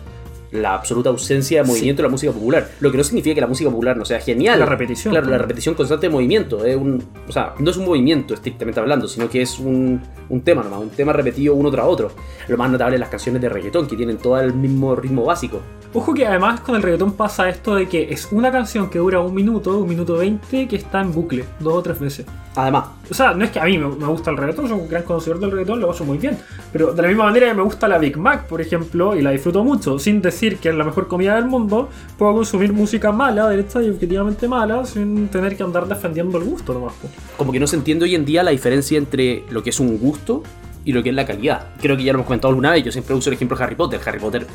La 0.54 0.74
absoluta 0.74 1.10
ausencia 1.10 1.62
de 1.62 1.66
movimiento 1.66 2.00
de 2.00 2.06
la 2.06 2.12
música 2.12 2.32
popular. 2.32 2.70
Lo 2.78 2.92
que 2.92 2.96
no 2.96 3.02
significa 3.02 3.34
que 3.34 3.40
la 3.40 3.48
música 3.48 3.68
popular 3.68 3.96
no 3.96 4.04
sea 4.04 4.20
genial. 4.20 4.60
La 4.60 4.66
repetición. 4.66 5.12
Claro, 5.12 5.28
la 5.28 5.36
repetición 5.36 5.74
constante 5.74 6.06
de 6.06 6.12
movimiento. 6.12 6.64
Es 6.64 6.76
un, 6.76 7.02
o 7.26 7.32
sea, 7.32 7.54
no 7.58 7.72
es 7.72 7.76
un 7.76 7.84
movimiento 7.84 8.34
estrictamente 8.34 8.78
hablando, 8.78 9.08
sino 9.08 9.28
que 9.28 9.42
es 9.42 9.58
un, 9.58 10.00
un 10.28 10.40
tema 10.42 10.62
nomás, 10.62 10.78
un 10.78 10.90
tema 10.90 11.12
repetido 11.12 11.56
uno 11.56 11.72
tras 11.72 11.86
otro. 11.86 12.12
Lo 12.46 12.56
más 12.56 12.70
notable 12.70 12.94
es 12.94 13.00
las 13.00 13.08
canciones 13.08 13.42
de 13.42 13.48
reggaetón, 13.48 13.88
que 13.88 13.96
tienen 13.96 14.16
todo 14.16 14.38
el 14.38 14.54
mismo 14.54 14.94
ritmo 14.94 15.24
básico. 15.24 15.60
Ojo 15.92 16.14
que 16.14 16.24
además 16.24 16.60
con 16.60 16.76
el 16.76 16.82
reggaetón 16.82 17.14
pasa 17.14 17.48
esto 17.48 17.74
de 17.74 17.88
que 17.88 18.12
es 18.12 18.30
una 18.30 18.52
canción 18.52 18.88
que 18.90 19.00
dura 19.00 19.18
un 19.18 19.34
minuto, 19.34 19.76
un 19.76 19.88
minuto 19.88 20.16
veinte, 20.16 20.68
que 20.68 20.76
está 20.76 21.00
en 21.00 21.12
bucle 21.12 21.44
dos 21.58 21.74
o 21.74 21.82
tres 21.82 21.98
veces. 21.98 22.26
Además, 22.56 22.84
O 23.10 23.14
sea, 23.14 23.34
no 23.34 23.44
es 23.44 23.50
que 23.50 23.58
a 23.58 23.64
mí 23.64 23.76
me, 23.78 23.88
me 23.88 24.06
gusta 24.06 24.30
el 24.30 24.36
reggaetón, 24.36 24.68
soy 24.68 24.78
un 24.78 24.88
gran 24.88 25.02
conocedor 25.02 25.40
del 25.40 25.50
reggaetón, 25.50 25.80
lo 25.80 25.88
paso 25.88 26.04
muy 26.04 26.18
bien. 26.18 26.38
Pero 26.72 26.92
de 26.92 27.02
la 27.02 27.08
misma 27.08 27.24
manera 27.24 27.48
que 27.48 27.54
me 27.54 27.62
gusta 27.62 27.88
la 27.88 27.98
Big 27.98 28.16
Mac, 28.16 28.46
por 28.46 28.60
ejemplo, 28.60 29.16
y 29.16 29.22
la 29.22 29.30
disfruto 29.30 29.64
mucho, 29.64 29.98
sin 29.98 30.22
decir 30.22 30.58
que 30.58 30.68
es 30.68 30.74
la 30.74 30.84
mejor 30.84 31.08
comida 31.08 31.34
del 31.34 31.46
mundo, 31.46 31.88
puedo 32.16 32.32
consumir 32.34 32.72
música 32.72 33.10
mala, 33.12 33.48
derecha 33.48 33.82
y 33.82 33.90
objetivamente 33.90 34.46
mala, 34.46 34.84
sin 34.84 35.28
tener 35.28 35.56
que 35.56 35.62
andar 35.62 35.86
defendiendo 35.88 36.38
el 36.38 36.44
gusto 36.44 36.72
nomás. 36.74 36.94
como 37.36 37.50
que 37.50 37.58
no 37.58 37.66
se 37.66 37.76
entiende 37.76 38.04
hoy 38.04 38.14
en 38.14 38.24
día 38.24 38.42
la 38.42 38.52
diferencia 38.52 38.98
entre 38.98 39.44
lo 39.50 39.62
que 39.62 39.70
es 39.70 39.80
un 39.80 39.98
gusto 39.98 40.42
y 40.84 40.92
lo 40.92 41.02
que 41.02 41.08
es 41.08 41.14
la 41.14 41.26
calidad. 41.26 41.68
Creo 41.80 41.96
que 41.96 42.04
ya 42.04 42.12
lo 42.12 42.18
hemos 42.18 42.26
comentado 42.26 42.50
alguna 42.50 42.70
vez, 42.70 42.84
yo 42.84 42.92
siempre 42.92 43.14
uso 43.14 43.30
el 43.30 43.34
ejemplo 43.34 43.56
de 43.56 43.64
Harry 43.64 43.74
Potter. 43.74 44.00
Harry 44.06 44.20
Potter 44.20 44.46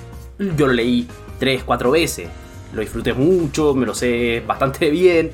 yo 0.57 0.67
lo 0.67 0.73
leí 0.73 1.05
tres, 1.37 1.63
cuatro 1.65 1.91
veces, 1.91 2.29
lo 2.73 2.81
disfruté 2.81 3.13
mucho, 3.13 3.73
me 3.73 3.85
lo 3.85 3.93
sé 3.93 4.41
bastante 4.47 4.89
bien, 4.91 5.31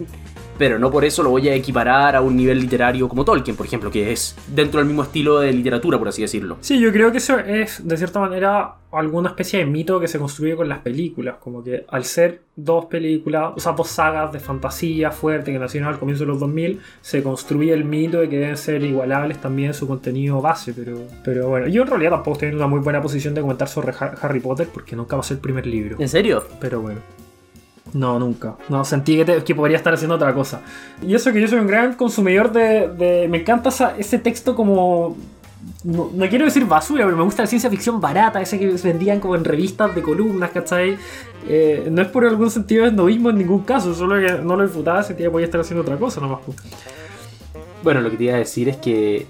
pero 0.58 0.80
no 0.80 0.90
por 0.92 1.04
eso 1.06 1.24
lo 1.24 1.30
voy 1.32 1.50
a 1.50 1.56
equiparar 1.56 2.16
a 2.16 2.22
un 2.22 2.36
nivel 2.36 2.60
literario 2.60 3.08
como 3.10 3.26
Tolkien, 3.26 3.56
por 3.56 3.66
ejemplo, 3.66 3.92
que 3.92 4.12
es 4.12 4.36
dentro 4.48 4.80
del 4.80 4.88
mismo 4.88 5.04
estilo 5.04 5.40
de 5.40 5.52
literatura, 5.54 5.98
por 5.98 6.08
así 6.08 6.22
decirlo. 6.22 6.58
Sí, 6.62 6.80
yo 6.80 6.92
creo 6.92 7.12
que 7.12 7.18
eso 7.18 7.38
es, 7.40 7.88
de 7.88 7.98
cierta 7.98 8.20
manera, 8.20 8.76
alguna 8.92 9.30
especie 9.30 9.60
de 9.60 9.66
mito 9.66 10.00
que 10.00 10.08
se 10.08 10.18
construye 10.20 10.56
con 10.56 10.70
las 10.70 10.80
películas. 10.80 11.36
Como 11.40 11.64
que 11.64 11.86
al 11.90 12.06
ser 12.06 12.42
dos 12.56 12.86
películas, 12.86 13.52
o 13.56 13.60
sea, 13.60 13.74
dos 13.74 13.90
sagas 13.90 14.32
de 14.32 14.40
fantasía 14.40 15.12
fuerte 15.12 15.52
que 15.52 15.60
nacieron 15.60 15.90
al 15.90 16.00
comienzo 16.00 16.24
de 16.24 16.28
los 16.28 16.40
2000, 16.40 16.80
se 17.02 17.22
construye 17.22 17.74
el 17.74 17.84
mito 17.84 18.20
de 18.20 18.30
que 18.30 18.38
deben 18.40 18.56
ser 18.58 18.82
igualables 18.84 19.40
también 19.42 19.70
en 19.70 19.74
su 19.74 19.88
contenido 19.88 20.42
base. 20.42 20.74
Pero, 20.74 21.00
pero 21.24 21.50
bueno, 21.50 21.68
yo 21.68 21.82
en 21.82 21.88
realidad 21.90 22.12
tampoco 22.12 22.34
estoy 22.34 22.50
en 22.50 22.56
una 22.56 22.68
muy 22.68 22.80
buena 22.80 23.02
posición 23.02 23.34
de 23.34 23.42
comentar 23.42 23.68
sobre 23.68 23.92
Ha- 24.00 24.16
Harry 24.22 24.40
Potter 24.40 24.68
porque 24.74 24.96
nunca 24.96 25.16
va 25.18 25.20
a 25.20 25.24
ser 25.24 25.36
el 25.38 25.42
primer 25.42 25.68
libro. 25.68 25.98
¿En 26.00 26.08
serio? 26.08 26.44
Pero 26.62 26.80
bueno. 26.82 27.02
No, 27.94 28.20
nunca. 28.20 28.56
No, 28.68 28.84
sentí 28.84 29.24
que, 29.24 29.44
que 29.44 29.56
podría 29.56 29.78
estar 29.78 29.94
haciendo 29.94 30.16
otra 30.16 30.34
cosa. 30.34 30.62
Y 31.02 31.14
eso 31.16 31.32
que 31.32 31.40
yo 31.42 31.48
soy 31.48 31.60
un 31.60 31.68
gran 31.68 31.94
consumidor 31.94 32.52
de... 32.52 33.28
me 33.30 33.38
encanta 33.40 33.70
esa- 33.70 33.96
ese 33.98 34.20
texto 34.20 34.56
como... 34.56 35.16
No, 35.84 36.12
no 36.14 36.28
quiero 36.30 36.46
decir 36.46 36.66
basura, 36.66 37.06
pero 37.06 37.16
me 37.18 37.24
gusta 37.24 37.44
la 37.44 37.48
ciencia 37.48 37.70
ficción 37.70 38.00
barata, 38.02 38.40
ese 38.42 38.60
que 38.60 38.68
vendían 38.84 39.20
como 39.20 39.36
en 39.36 39.44
revistas 39.44 39.96
de 39.96 40.02
columnas, 40.02 40.52
¿cachai? 40.52 40.98
Eh, 41.48 41.88
no 41.92 42.02
es 42.02 42.08
por 42.08 42.26
algún 42.26 42.52
sentido 42.52 42.84
de 42.84 42.90
esnovismo 42.90 43.30
en 43.32 43.38
ningún 43.38 43.62
caso, 43.64 43.94
solo 43.96 44.16
que 44.20 44.34
no 44.44 44.56
lo 44.56 44.64
disfrutaba, 44.64 45.02
sentía 45.04 45.28
que 45.28 45.32
podía 45.32 45.46
estar 45.46 45.62
haciendo 45.62 45.82
otra 45.82 45.98
cosa 45.98 46.22
nomás. 46.22 46.40
pues. 46.46 46.58
Bueno, 47.84 48.02
lo 48.02 48.10
que 48.12 48.18
te 48.18 48.24
iba 48.26 48.36
a 48.36 48.38
decir 48.40 48.70
es 48.70 48.78
que, 48.78 49.26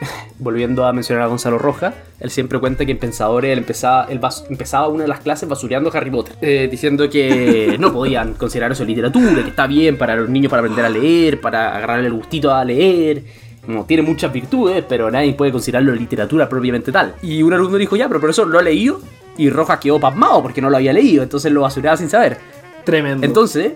volviendo 0.38 0.84
a 0.86 0.92
mencionar 0.92 1.24
a 1.24 1.26
Gonzalo 1.26 1.58
Roja, 1.58 1.94
él 2.20 2.30
siempre 2.30 2.58
cuenta 2.58 2.84
que 2.86 2.92
en 2.92 2.98
Pensadores 2.98 3.50
él 3.52 3.58
empezaba, 3.58 4.06
él 4.08 4.20
bas- 4.20 4.44
empezaba 4.48 4.88
una 4.88 5.02
de 5.02 5.08
las 5.08 5.20
clases 5.20 5.48
basureando 5.48 5.90
Harry 5.94 6.10
Potter, 6.10 6.36
eh, 6.40 6.68
diciendo 6.70 7.08
que 7.10 7.76
no 7.80 7.92
podían 7.92 8.34
considerar 8.34 8.72
eso 8.72 8.84
literatura, 8.84 9.42
que 9.42 9.50
está 9.50 9.66
bien 9.66 9.96
para 9.98 10.16
los 10.16 10.28
niños 10.28 10.50
para 10.50 10.60
aprender 10.60 10.84
a 10.84 10.88
leer, 10.88 11.40
para 11.40 11.76
agarrarle 11.76 12.06
el 12.06 12.14
gustito 12.14 12.52
a 12.54 12.64
leer. 12.64 13.24
Como 13.64 13.84
tiene 13.84 14.02
muchas 14.02 14.32
virtudes, 14.32 14.82
pero 14.88 15.10
nadie 15.10 15.34
puede 15.34 15.52
considerarlo 15.52 15.92
literatura 15.94 16.48
propiamente 16.48 16.90
tal. 16.90 17.14
Y 17.22 17.42
un 17.42 17.52
alumno 17.52 17.76
dijo, 17.76 17.94
ya, 17.94 18.08
pero 18.08 18.18
profesor, 18.18 18.46
¿lo 18.48 18.58
ha 18.58 18.62
leído? 18.62 19.00
Y 19.36 19.50
Rojas 19.50 19.78
quedó 19.78 20.00
pasmado 20.00 20.42
porque 20.42 20.62
no 20.62 20.70
lo 20.70 20.78
había 20.78 20.94
leído, 20.94 21.22
entonces 21.22 21.52
lo 21.52 21.60
basureaba 21.60 21.96
sin 21.98 22.08
saber. 22.08 22.38
Tremendo. 22.84 23.24
Entonces, 23.26 23.74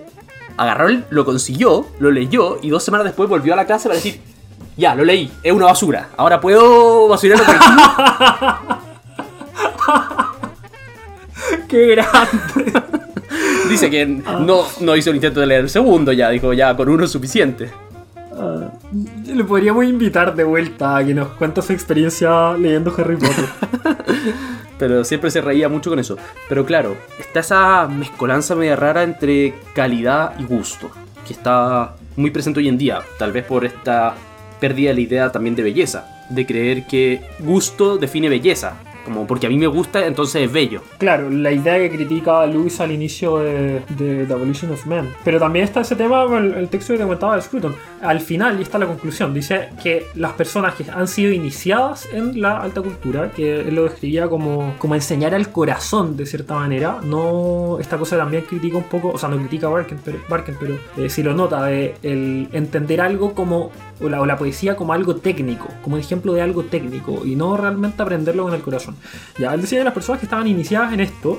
agarró, 0.57 0.89
lo 1.11 1.25
consiguió, 1.27 1.87
lo 2.01 2.11
leyó 2.11 2.59
y 2.63 2.71
dos 2.71 2.83
semanas 2.83 3.05
después 3.05 3.29
volvió 3.29 3.53
a 3.53 3.57
la 3.57 3.67
clase 3.67 3.89
para 3.89 3.97
decir, 3.97 4.21
ya, 4.77 4.95
lo 4.95 5.05
leí, 5.05 5.31
es 5.43 5.53
una 5.53 5.67
basura, 5.67 6.09
ahora 6.17 6.41
puedo 6.41 7.09
basurarlo 7.09 7.45
tranquilo. 7.45 7.83
¡Qué 11.69 11.87
grande! 11.95 12.73
Dice 13.69 13.91
que 13.91 14.07
no, 14.07 14.65
no 14.81 14.97
hizo 14.97 15.11
el 15.11 15.17
intento 15.17 15.41
de 15.41 15.47
leer 15.47 15.61
el 15.63 15.71
segundo 15.71 16.13
ya, 16.13 16.31
dijo, 16.31 16.53
ya, 16.53 16.77
con 16.77 16.89
uno 16.89 17.05
es 17.05 17.11
suficiente. 17.11 17.71
Ah, 18.33 18.69
le 19.27 19.45
podríamos 19.45 19.85
invitar 19.85 20.35
de 20.35 20.45
vuelta 20.45 20.97
a 20.97 21.05
que 21.05 21.15
nos 21.15 21.29
cuente 21.29 21.63
su 21.63 21.73
experiencia 21.73 22.55
leyendo 22.55 22.93
Harry 22.97 23.17
Potter. 23.17 23.47
Pero 24.79 25.05
siempre 25.05 25.31
se 25.31 25.41
reía 25.41 25.69
mucho 25.69 25.91
con 25.91 25.99
eso. 25.99 26.17
Pero 26.49 26.67
claro, 26.67 26.97
está 27.19 27.41
esa 27.41 27.87
mezcolanza 27.89 28.55
media 28.55 28.77
rara 28.77 29.03
entre 29.03 29.55
calidad 29.73 30.35
y 30.39 30.45
gusto, 30.45 30.91
que 31.27 31.33
está 31.33 31.95
muy 32.17 32.31
presente 32.31 32.61
hoy 32.61 32.69
en 32.69 32.79
día, 32.79 33.03
tal 33.19 33.33
vez 33.33 33.45
por 33.45 33.65
esta 33.65 34.15
de 34.61 34.93
la 34.93 35.01
idea 35.01 35.33
también 35.33 35.55
de 35.55 35.63
belleza, 35.63 36.07
de 36.29 36.47
creer 36.47 36.85
que 36.85 37.21
gusto 37.41 37.99
define 37.99 38.29
belleza, 38.29 38.77
como 39.05 39.27
porque 39.27 39.47
a 39.47 39.51
mí 39.51 39.59
me 39.59 39.67
gusta, 39.67 40.07
entonces 40.07 40.43
es 40.43 40.53
bello. 40.53 40.83
Claro, 40.99 41.31
la 41.31 41.53
idea 41.53 41.79
que 41.79 41.91
critica 41.91 42.47
Lewis 42.47 42.81
al 42.81 42.93
inicio 42.93 43.39
de, 43.39 43.83
de 43.91 44.27
The 44.27 44.33
Evolution 44.33 44.73
of 44.73 44.87
Man. 44.87 45.13
Pero 45.25 45.39
también 45.39 45.65
está 45.65 45.81
ese 45.81 45.97
tema 45.97 46.25
el, 46.37 46.55
el 46.55 46.69
texto 46.69 46.93
que 46.93 46.99
te 46.99 47.05
comentaba 47.05 47.37
de 47.37 47.43
Scruton. 47.43 47.75
Al 48.03 48.21
final, 48.21 48.59
y 48.59 48.63
está 48.63 48.79
la 48.79 48.87
conclusión, 48.87 49.33
dice 49.35 49.71
que 49.83 50.07
las 50.15 50.33
personas 50.33 50.75
que 50.75 50.85
han 50.91 51.09
sido 51.09 51.33
iniciadas 51.33 52.09
en 52.13 52.41
la 52.41 52.61
alta 52.61 52.83
cultura, 52.83 53.31
que 53.31 53.61
él 53.61 53.75
lo 53.75 53.85
describía 53.85 54.29
como, 54.29 54.75
como 54.79 54.95
enseñar 54.95 55.35
al 55.35 55.51
corazón 55.51 56.17
de 56.17 56.27
cierta 56.27 56.55
manera, 56.55 56.99
no 57.03 57.79
esta 57.81 57.99
cosa 57.99 58.17
también 58.17 58.45
critica 58.45 58.77
un 58.77 58.85
poco, 58.85 59.11
o 59.11 59.19
sea, 59.19 59.29
no 59.29 59.37
critica 59.37 59.67
a 59.67 59.71
Barken, 59.71 59.99
pero, 60.05 60.19
Barken, 60.29 60.57
pero 60.59 60.77
eh, 60.97 61.09
si 61.09 61.23
lo 61.23 61.35
nota, 61.35 61.65
de 61.65 61.95
el 62.03 62.49
entender 62.53 63.01
algo 63.01 63.35
como, 63.35 63.71
o 64.01 64.09
la, 64.09 64.21
o 64.21 64.27
la 64.27 64.37
poesía 64.37 64.77
como 64.77 64.93
algo 64.93 65.17
técnico, 65.17 65.69
como 65.83 65.97
ejemplo 65.97 66.33
de 66.35 66.43
algo 66.43 66.65
técnico, 66.65 67.23
y 67.25 67.37
no 67.37 67.57
realmente 67.57 68.03
aprenderlo 68.03 68.45
con 68.45 68.55
el 68.55 68.63
corazón. 68.63 68.94
Ya, 69.39 69.55
él 69.55 69.61
decía 69.61 69.79
que 69.79 69.85
las 69.85 69.95
personas 69.95 70.21
que 70.21 70.27
estaban 70.27 70.47
iniciadas 70.47 70.93
en 70.93 71.01
esto 71.01 71.39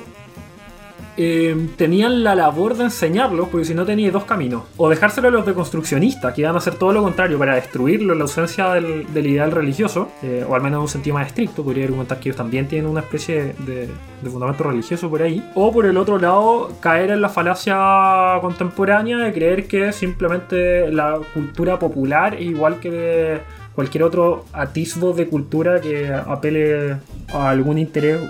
eh, 1.17 1.69
tenían 1.77 2.23
la 2.23 2.35
labor 2.35 2.75
de 2.75 2.85
enseñarlos, 2.85 3.47
porque 3.47 3.65
si 3.65 3.73
no 3.73 3.85
teníais 3.85 4.11
dos 4.11 4.25
caminos. 4.25 4.63
O 4.77 4.89
dejárselo 4.89 5.29
a 5.29 5.31
los 5.31 5.45
deconstruccionistas, 5.45 6.33
que 6.33 6.41
iban 6.41 6.55
a 6.55 6.57
hacer 6.57 6.75
todo 6.75 6.91
lo 6.91 7.01
contrario 7.03 7.39
para 7.39 7.55
destruirlo 7.55 8.13
en 8.13 8.19
la 8.19 8.23
ausencia 8.23 8.73
del, 8.73 9.13
del 9.13 9.27
ideal 9.27 9.51
religioso, 9.51 10.09
eh, 10.21 10.45
o 10.47 10.55
al 10.55 10.61
menos 10.61 10.77
en 10.77 10.81
un 10.81 10.87
sentido 10.89 11.15
más 11.15 11.27
estricto, 11.27 11.63
podría 11.63 11.85
argumentar 11.85 12.19
que 12.19 12.29
ellos 12.29 12.37
también 12.37 12.67
tienen 12.67 12.89
una 12.89 12.99
especie 13.01 13.55
de, 13.59 13.87
de 14.21 14.29
fundamento 14.29 14.63
religioso 14.65 15.09
por 15.09 15.21
ahí. 15.21 15.43
O 15.55 15.71
por 15.71 15.85
el 15.85 15.97
otro 15.97 16.19
lado, 16.19 16.71
caer 16.81 17.11
en 17.11 17.21
la 17.21 17.29
falacia 17.29 18.39
contemporánea 18.41 19.17
de 19.17 19.33
creer 19.33 19.67
que 19.67 19.93
simplemente 19.93 20.91
la 20.91 21.19
cultura 21.33 21.79
popular, 21.79 22.35
es 22.35 22.41
igual 22.41 22.79
que 22.79 22.91
de 22.91 23.41
cualquier 23.75 24.03
otro 24.03 24.45
atisbo 24.53 25.13
de 25.13 25.27
cultura 25.27 25.81
que 25.81 26.11
apele 26.11 26.97
a 27.33 27.49
algún 27.49 27.77
interés 27.77 28.21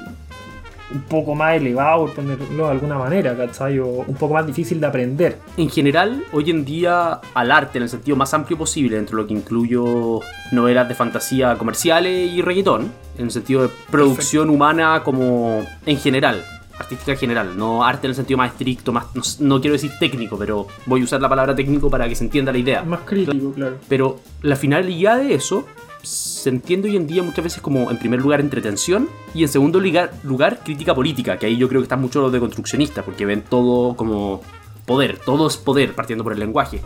un 0.93 1.01
poco 1.01 1.33
más 1.33 1.55
elevado, 1.55 2.05
por 2.05 2.15
ponerlo 2.15 2.65
de 2.65 2.71
alguna 2.71 2.97
manera, 2.97 3.35
¿cachai? 3.35 3.79
O 3.79 3.87
un 3.87 4.15
poco 4.15 4.35
más 4.35 4.45
difícil 4.45 4.79
de 4.79 4.87
aprender. 4.87 5.39
En 5.57 5.69
general, 5.69 6.23
hoy 6.31 6.51
en 6.51 6.63
día 6.63 7.19
al 7.33 7.51
arte 7.51 7.79
en 7.79 7.83
el 7.83 7.89
sentido 7.89 8.15
más 8.15 8.33
amplio 8.33 8.57
posible, 8.57 8.95
dentro 8.95 9.17
de 9.17 9.23
lo 9.23 9.27
que 9.27 9.33
incluyo 9.33 10.19
novelas 10.51 10.87
de 10.87 10.95
fantasía 10.95 11.55
comerciales 11.57 12.31
y 12.31 12.41
reggaetón, 12.41 12.91
en 13.17 13.25
el 13.25 13.31
sentido 13.31 13.63
de 13.63 13.69
producción 13.89 14.49
humana 14.49 15.01
como 15.03 15.65
en 15.85 15.97
general, 15.97 16.43
artística 16.77 17.13
en 17.13 17.17
general, 17.17 17.57
no 17.57 17.85
arte 17.85 18.07
en 18.07 18.11
el 18.11 18.15
sentido 18.15 18.37
más 18.37 18.51
estricto, 18.51 18.91
más 18.91 19.05
no, 19.15 19.21
no 19.39 19.61
quiero 19.61 19.73
decir 19.73 19.91
técnico, 19.99 20.37
pero 20.37 20.67
voy 20.85 21.01
a 21.01 21.03
usar 21.03 21.21
la 21.21 21.29
palabra 21.29 21.55
técnico 21.55 21.89
para 21.89 22.07
que 22.09 22.15
se 22.15 22.23
entienda 22.23 22.51
la 22.51 22.57
idea. 22.57 22.83
Más 22.83 23.01
crítico, 23.01 23.53
claro. 23.53 23.77
Pero 23.87 24.19
la 24.41 24.55
finalidad 24.55 25.17
de 25.17 25.33
eso 25.33 25.65
se 26.05 26.49
entiende 26.49 26.89
hoy 26.89 26.95
en 26.95 27.07
día 27.07 27.23
muchas 27.23 27.43
veces 27.43 27.61
como, 27.61 27.89
en 27.89 27.97
primer 27.97 28.21
lugar, 28.21 28.39
entretención 28.39 29.09
y 29.33 29.43
en 29.43 29.49
segundo 29.49 29.79
lugar, 29.79 30.13
lugar 30.23 30.59
crítica 30.63 30.93
política, 30.93 31.37
que 31.37 31.47
ahí 31.47 31.57
yo 31.57 31.67
creo 31.67 31.81
que 31.81 31.85
están 31.85 32.01
mucho 32.01 32.21
los 32.21 32.31
deconstruccionistas, 32.31 33.03
porque 33.03 33.25
ven 33.25 33.41
todo 33.41 33.95
como 33.95 34.41
poder, 34.85 35.17
todo 35.17 35.47
es 35.47 35.57
poder, 35.57 35.95
partiendo 35.95 36.23
por 36.23 36.33
el 36.33 36.39
lenguaje. 36.39 36.81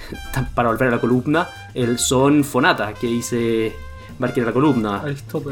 Para 0.54 0.68
volver 0.68 0.88
a 0.88 0.92
la 0.92 1.00
columna, 1.00 1.48
el 1.74 1.98
son 1.98 2.44
fonata, 2.44 2.94
que 2.94 3.06
dice 3.06 3.74
Barker 4.18 4.42
en 4.42 4.46
la 4.46 4.52
columna, 4.52 5.02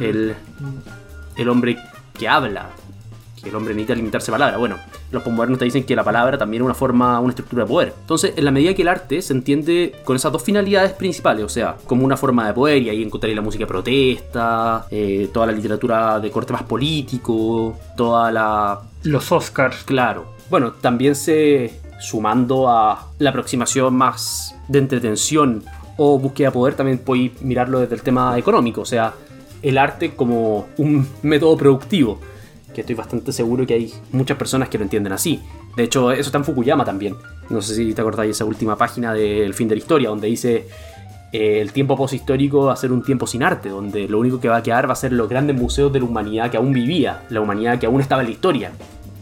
el, 0.00 0.35
el 1.37 1.49
hombre 1.49 1.78
que 2.16 2.28
habla, 2.28 2.71
que 3.42 3.49
el 3.49 3.54
hombre 3.54 3.75
necesita 3.75 3.95
limitarse 3.95 4.30
a 4.30 4.35
palabra. 4.35 4.59
Bueno, 4.59 4.76
los 5.11 5.23
postmodernos 5.23 5.59
te 5.59 5.64
dicen 5.64 5.85
que 5.85 5.95
la 5.97 6.04
palabra 6.04 6.38
también 6.38 6.62
es 6.62 6.66
una 6.66 6.75
forma, 6.75 7.21
una 7.21 7.30
estructura 7.30 7.64
de 7.64 7.68
poder. 7.68 7.95
Entonces, 8.00 8.35
en 8.37 8.45
la 8.45 8.50
medida 8.50 8.75
que 8.75 8.83
el 8.83 8.88
arte 8.88 9.23
se 9.23 9.33
entiende 9.33 9.95
con 10.04 10.16
esas 10.16 10.33
dos 10.33 10.42
finalidades 10.42 10.92
principales, 10.92 11.45
o 11.45 11.49
sea, 11.49 11.76
como 11.87 12.04
una 12.04 12.16
forma 12.16 12.47
de 12.47 12.54
poder, 12.54 12.83
y 12.83 12.90
ahí 12.90 13.02
encontraréis 13.02 13.37
la 13.37 13.42
música 13.42 13.64
de 13.64 13.68
protesta, 13.68 14.87
eh, 14.90 15.30
toda 15.33 15.47
la 15.47 15.52
literatura 15.52 16.21
de 16.21 16.30
corte 16.30 16.52
más 16.52 16.62
político, 16.62 17.78
toda 17.97 18.30
la 18.30 18.80
Los 19.04 19.30
Oscars. 19.33 19.85
Claro. 19.85 20.37
Bueno, 20.50 20.73
también 20.73 21.14
se 21.14 21.80
sumando 22.00 22.68
a 22.68 23.09
la 23.18 23.30
aproximación 23.30 23.95
más 23.95 24.54
de 24.68 24.78
entretención 24.78 25.64
o 25.97 26.18
búsqueda 26.18 26.49
de 26.49 26.52
poder, 26.52 26.75
también 26.75 26.99
podéis 26.99 27.42
mirarlo 27.42 27.80
desde 27.80 27.97
el 27.97 28.02
tema 28.02 28.38
económico, 28.38 28.83
o 28.83 28.87
sea, 28.87 29.12
el 29.62 29.76
arte 29.76 30.14
como 30.14 30.68
un 30.78 31.07
método 31.23 31.57
productivo, 31.57 32.21
que 32.75 32.83
estoy 32.83 32.95
bastante 32.95 33.33
seguro 33.33 33.67
que 33.67 33.75
hay 33.75 33.95
muchas 34.13 34.37
personas 34.37 34.69
que 34.69 34.79
lo 34.79 34.85
entienden 34.85 35.13
así. 35.13 35.41
De 35.77 35.85
hecho, 35.85 36.11
eso 36.11 36.23
está 36.23 36.39
en 36.39 36.45
Fukuyama 36.45 36.85
también. 36.85 37.17
No 37.51 37.63
sé 37.63 37.75
si 37.75 37.95
te 37.95 38.01
acordáis 38.01 38.29
de 38.29 38.33
esa 38.33 38.45
última 38.45 38.77
página 38.77 39.15
del 39.15 39.55
fin 39.55 39.69
de 39.69 39.75
la 39.75 39.79
historia, 39.79 40.09
donde 40.11 40.29
dice 40.29 40.67
eh, 41.33 41.61
el 41.61 41.73
tiempo 41.73 41.97
poshistórico 41.97 42.67
va 42.67 42.73
a 42.73 42.77
ser 42.77 42.93
un 42.93 43.03
tiempo 43.03 43.27
sin 43.27 43.43
arte, 43.43 43.69
donde 43.69 44.09
lo 44.09 44.19
único 44.19 44.41
que 44.41 44.49
va 44.49 44.57
a 44.57 44.63
quedar 44.63 44.89
va 44.89 44.93
a 44.93 44.97
ser 44.97 45.13
los 45.13 45.29
grandes 45.29 45.57
museos 45.57 45.93
de 45.93 46.01
la 46.01 46.07
humanidad 46.07 46.51
que 46.51 46.57
aún 46.57 46.73
vivía, 46.73 47.23
la 47.29 47.41
humanidad 47.41 47.79
que 47.79 47.87
aún 47.87 48.01
estaba 48.01 48.23
en 48.23 48.29
la 48.29 48.33
historia. 48.33 48.73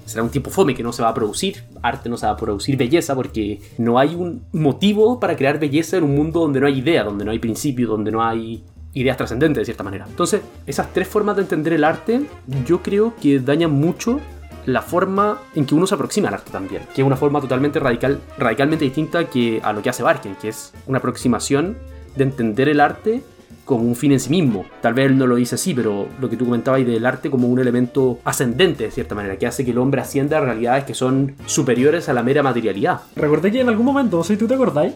Será 0.04 0.22
un 0.22 0.30
tiempo 0.30 0.50
fome 0.50 0.74
que 0.74 0.84
no 0.84 0.92
se 0.92 1.02
va 1.02 1.08
a 1.08 1.14
producir 1.14 1.64
arte, 1.82 2.08
no 2.08 2.16
se 2.16 2.26
va 2.26 2.32
a 2.32 2.36
producir 2.36 2.76
belleza, 2.76 3.16
porque 3.16 3.60
no 3.78 3.98
hay 3.98 4.14
un 4.14 4.44
motivo 4.52 5.18
para 5.18 5.34
crear 5.34 5.58
belleza 5.58 5.96
en 5.96 6.04
un 6.04 6.14
mundo 6.14 6.40
donde 6.40 6.60
no 6.60 6.68
hay 6.68 6.78
idea, 6.78 7.02
donde 7.02 7.24
no 7.24 7.32
hay 7.32 7.40
principio, 7.40 7.88
donde 7.88 8.12
no 8.12 8.22
hay 8.22 8.62
ideas 8.96 9.16
trascendentes 9.16 9.60
de 9.60 9.64
cierta 9.66 9.84
manera. 9.84 10.06
Entonces, 10.08 10.40
esas 10.66 10.92
tres 10.92 11.06
formas 11.06 11.36
de 11.36 11.42
entender 11.42 11.74
el 11.74 11.84
arte, 11.84 12.22
yo 12.64 12.82
creo 12.82 13.14
que 13.20 13.38
dañan 13.38 13.70
mucho 13.70 14.20
la 14.64 14.82
forma 14.82 15.42
en 15.54 15.66
que 15.66 15.74
uno 15.74 15.86
se 15.86 15.94
aproxima 15.94 16.28
al 16.28 16.34
arte 16.34 16.50
también, 16.50 16.82
que 16.94 17.02
es 17.02 17.06
una 17.06 17.16
forma 17.16 17.40
totalmente 17.40 17.78
radical, 17.78 18.20
radicalmente 18.38 18.84
distinta 18.84 19.26
que 19.26 19.60
a 19.62 19.72
lo 19.72 19.82
que 19.82 19.90
hace 19.90 20.02
Barken, 20.02 20.34
que 20.36 20.48
es 20.48 20.72
una 20.86 20.98
aproximación 20.98 21.76
de 22.16 22.24
entender 22.24 22.68
el 22.70 22.80
arte 22.80 23.22
como 23.66 23.84
un 23.84 23.96
fin 23.96 24.12
en 24.12 24.20
sí 24.20 24.30
mismo. 24.30 24.64
Tal 24.80 24.94
vez 24.94 25.12
no 25.12 25.26
lo 25.26 25.36
dice 25.36 25.56
así, 25.56 25.74
pero 25.74 26.08
lo 26.18 26.30
que 26.30 26.36
tú 26.36 26.46
comentabas 26.46 26.86
del 26.86 27.04
arte 27.04 27.30
como 27.30 27.48
un 27.48 27.58
elemento 27.58 28.18
ascendente 28.24 28.84
de 28.84 28.90
cierta 28.90 29.14
manera, 29.14 29.36
que 29.36 29.46
hace 29.46 29.64
que 29.64 29.72
el 29.72 29.78
hombre 29.78 30.00
ascienda 30.00 30.38
a 30.38 30.40
realidades 30.40 30.84
que 30.84 30.94
son 30.94 31.34
superiores 31.44 32.08
a 32.08 32.14
la 32.14 32.22
mera 32.22 32.42
materialidad. 32.42 33.00
Recordé 33.14 33.52
que 33.52 33.60
en 33.60 33.68
algún 33.68 33.84
momento, 33.84 34.16
no 34.16 34.24
sé 34.24 34.34
si 34.34 34.38
tú 34.38 34.46
te 34.46 34.54
acordáis, 34.54 34.94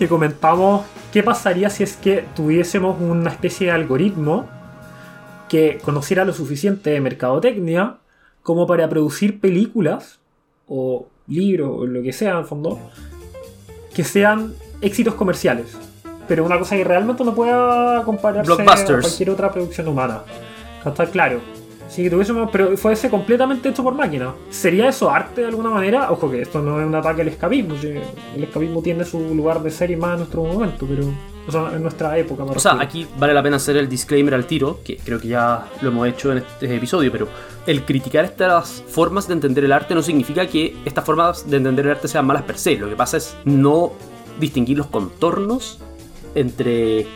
que 0.00 0.08
comentamos 0.08 0.86
qué 1.12 1.22
pasaría 1.22 1.68
si 1.68 1.82
es 1.82 1.94
que 1.94 2.24
tuviésemos 2.34 2.98
una 3.02 3.28
especie 3.28 3.66
de 3.66 3.72
algoritmo 3.74 4.48
que 5.46 5.78
conociera 5.84 6.24
lo 6.24 6.32
suficiente 6.32 6.88
de 6.88 7.02
mercadotecnia 7.02 7.98
como 8.42 8.66
para 8.66 8.88
producir 8.88 9.40
películas 9.40 10.18
o 10.66 11.06
libros 11.26 11.70
o 11.80 11.84
lo 11.84 12.00
que 12.00 12.14
sea 12.14 12.30
en 12.30 12.38
el 12.38 12.44
fondo 12.46 12.80
que 13.94 14.02
sean 14.02 14.54
éxitos 14.80 15.12
comerciales. 15.16 15.76
Pero 16.26 16.46
una 16.46 16.58
cosa 16.58 16.76
que 16.76 16.84
realmente 16.84 17.22
no 17.22 17.34
pueda 17.34 18.02
compararse 18.02 18.50
a 18.50 18.86
cualquier 18.86 19.28
otra 19.28 19.52
producción 19.52 19.86
humana. 19.86 20.22
Está 20.82 21.04
claro. 21.10 21.42
Si 21.90 22.08
tuviésemos, 22.08 22.48
pero 22.52 22.76
fuese 22.76 23.10
completamente 23.10 23.68
hecho 23.68 23.82
por 23.82 23.94
máquina. 23.94 24.32
¿Sería 24.48 24.88
eso 24.88 25.10
arte 25.10 25.40
de 25.40 25.48
alguna 25.48 25.70
manera? 25.70 26.12
Ojo 26.12 26.30
que 26.30 26.42
esto 26.42 26.62
no 26.62 26.80
es 26.80 26.86
un 26.86 26.94
ataque 26.94 27.22
al 27.22 27.28
escapismo. 27.28 27.74
El 27.82 28.44
escapismo 28.44 28.80
tiene 28.80 29.04
su 29.04 29.34
lugar 29.34 29.60
de 29.60 29.72
ser 29.72 29.90
y 29.90 29.96
más 29.96 30.12
en 30.12 30.18
nuestro 30.18 30.44
momento, 30.44 30.86
pero. 30.88 31.12
O 31.48 31.50
sea, 31.50 31.72
en 31.74 31.82
nuestra 31.82 32.16
época. 32.16 32.44
O 32.44 32.60
sea, 32.60 32.80
aquí 32.80 33.08
vale 33.18 33.34
la 33.34 33.42
pena 33.42 33.56
hacer 33.56 33.76
el 33.76 33.88
disclaimer 33.88 34.34
al 34.34 34.46
tiro, 34.46 34.78
que 34.84 34.98
creo 34.98 35.18
que 35.18 35.28
ya 35.28 35.66
lo 35.80 35.88
hemos 35.88 36.06
hecho 36.06 36.30
en 36.30 36.38
este 36.38 36.72
episodio, 36.76 37.10
pero 37.10 37.26
el 37.66 37.84
criticar 37.84 38.24
estas 38.24 38.84
formas 38.86 39.26
de 39.26 39.34
entender 39.34 39.64
el 39.64 39.72
arte 39.72 39.92
no 39.96 40.02
significa 40.02 40.46
que 40.46 40.76
estas 40.84 41.04
formas 41.04 41.50
de 41.50 41.56
entender 41.56 41.86
el 41.86 41.92
arte 41.92 42.06
sean 42.06 42.24
malas 42.24 42.44
per 42.44 42.56
se. 42.56 42.76
Lo 42.76 42.88
que 42.88 42.94
pasa 42.94 43.16
es 43.16 43.36
no 43.44 43.92
distinguir 44.38 44.78
los 44.78 44.86
contornos 44.86 45.80
entre 46.36 47.08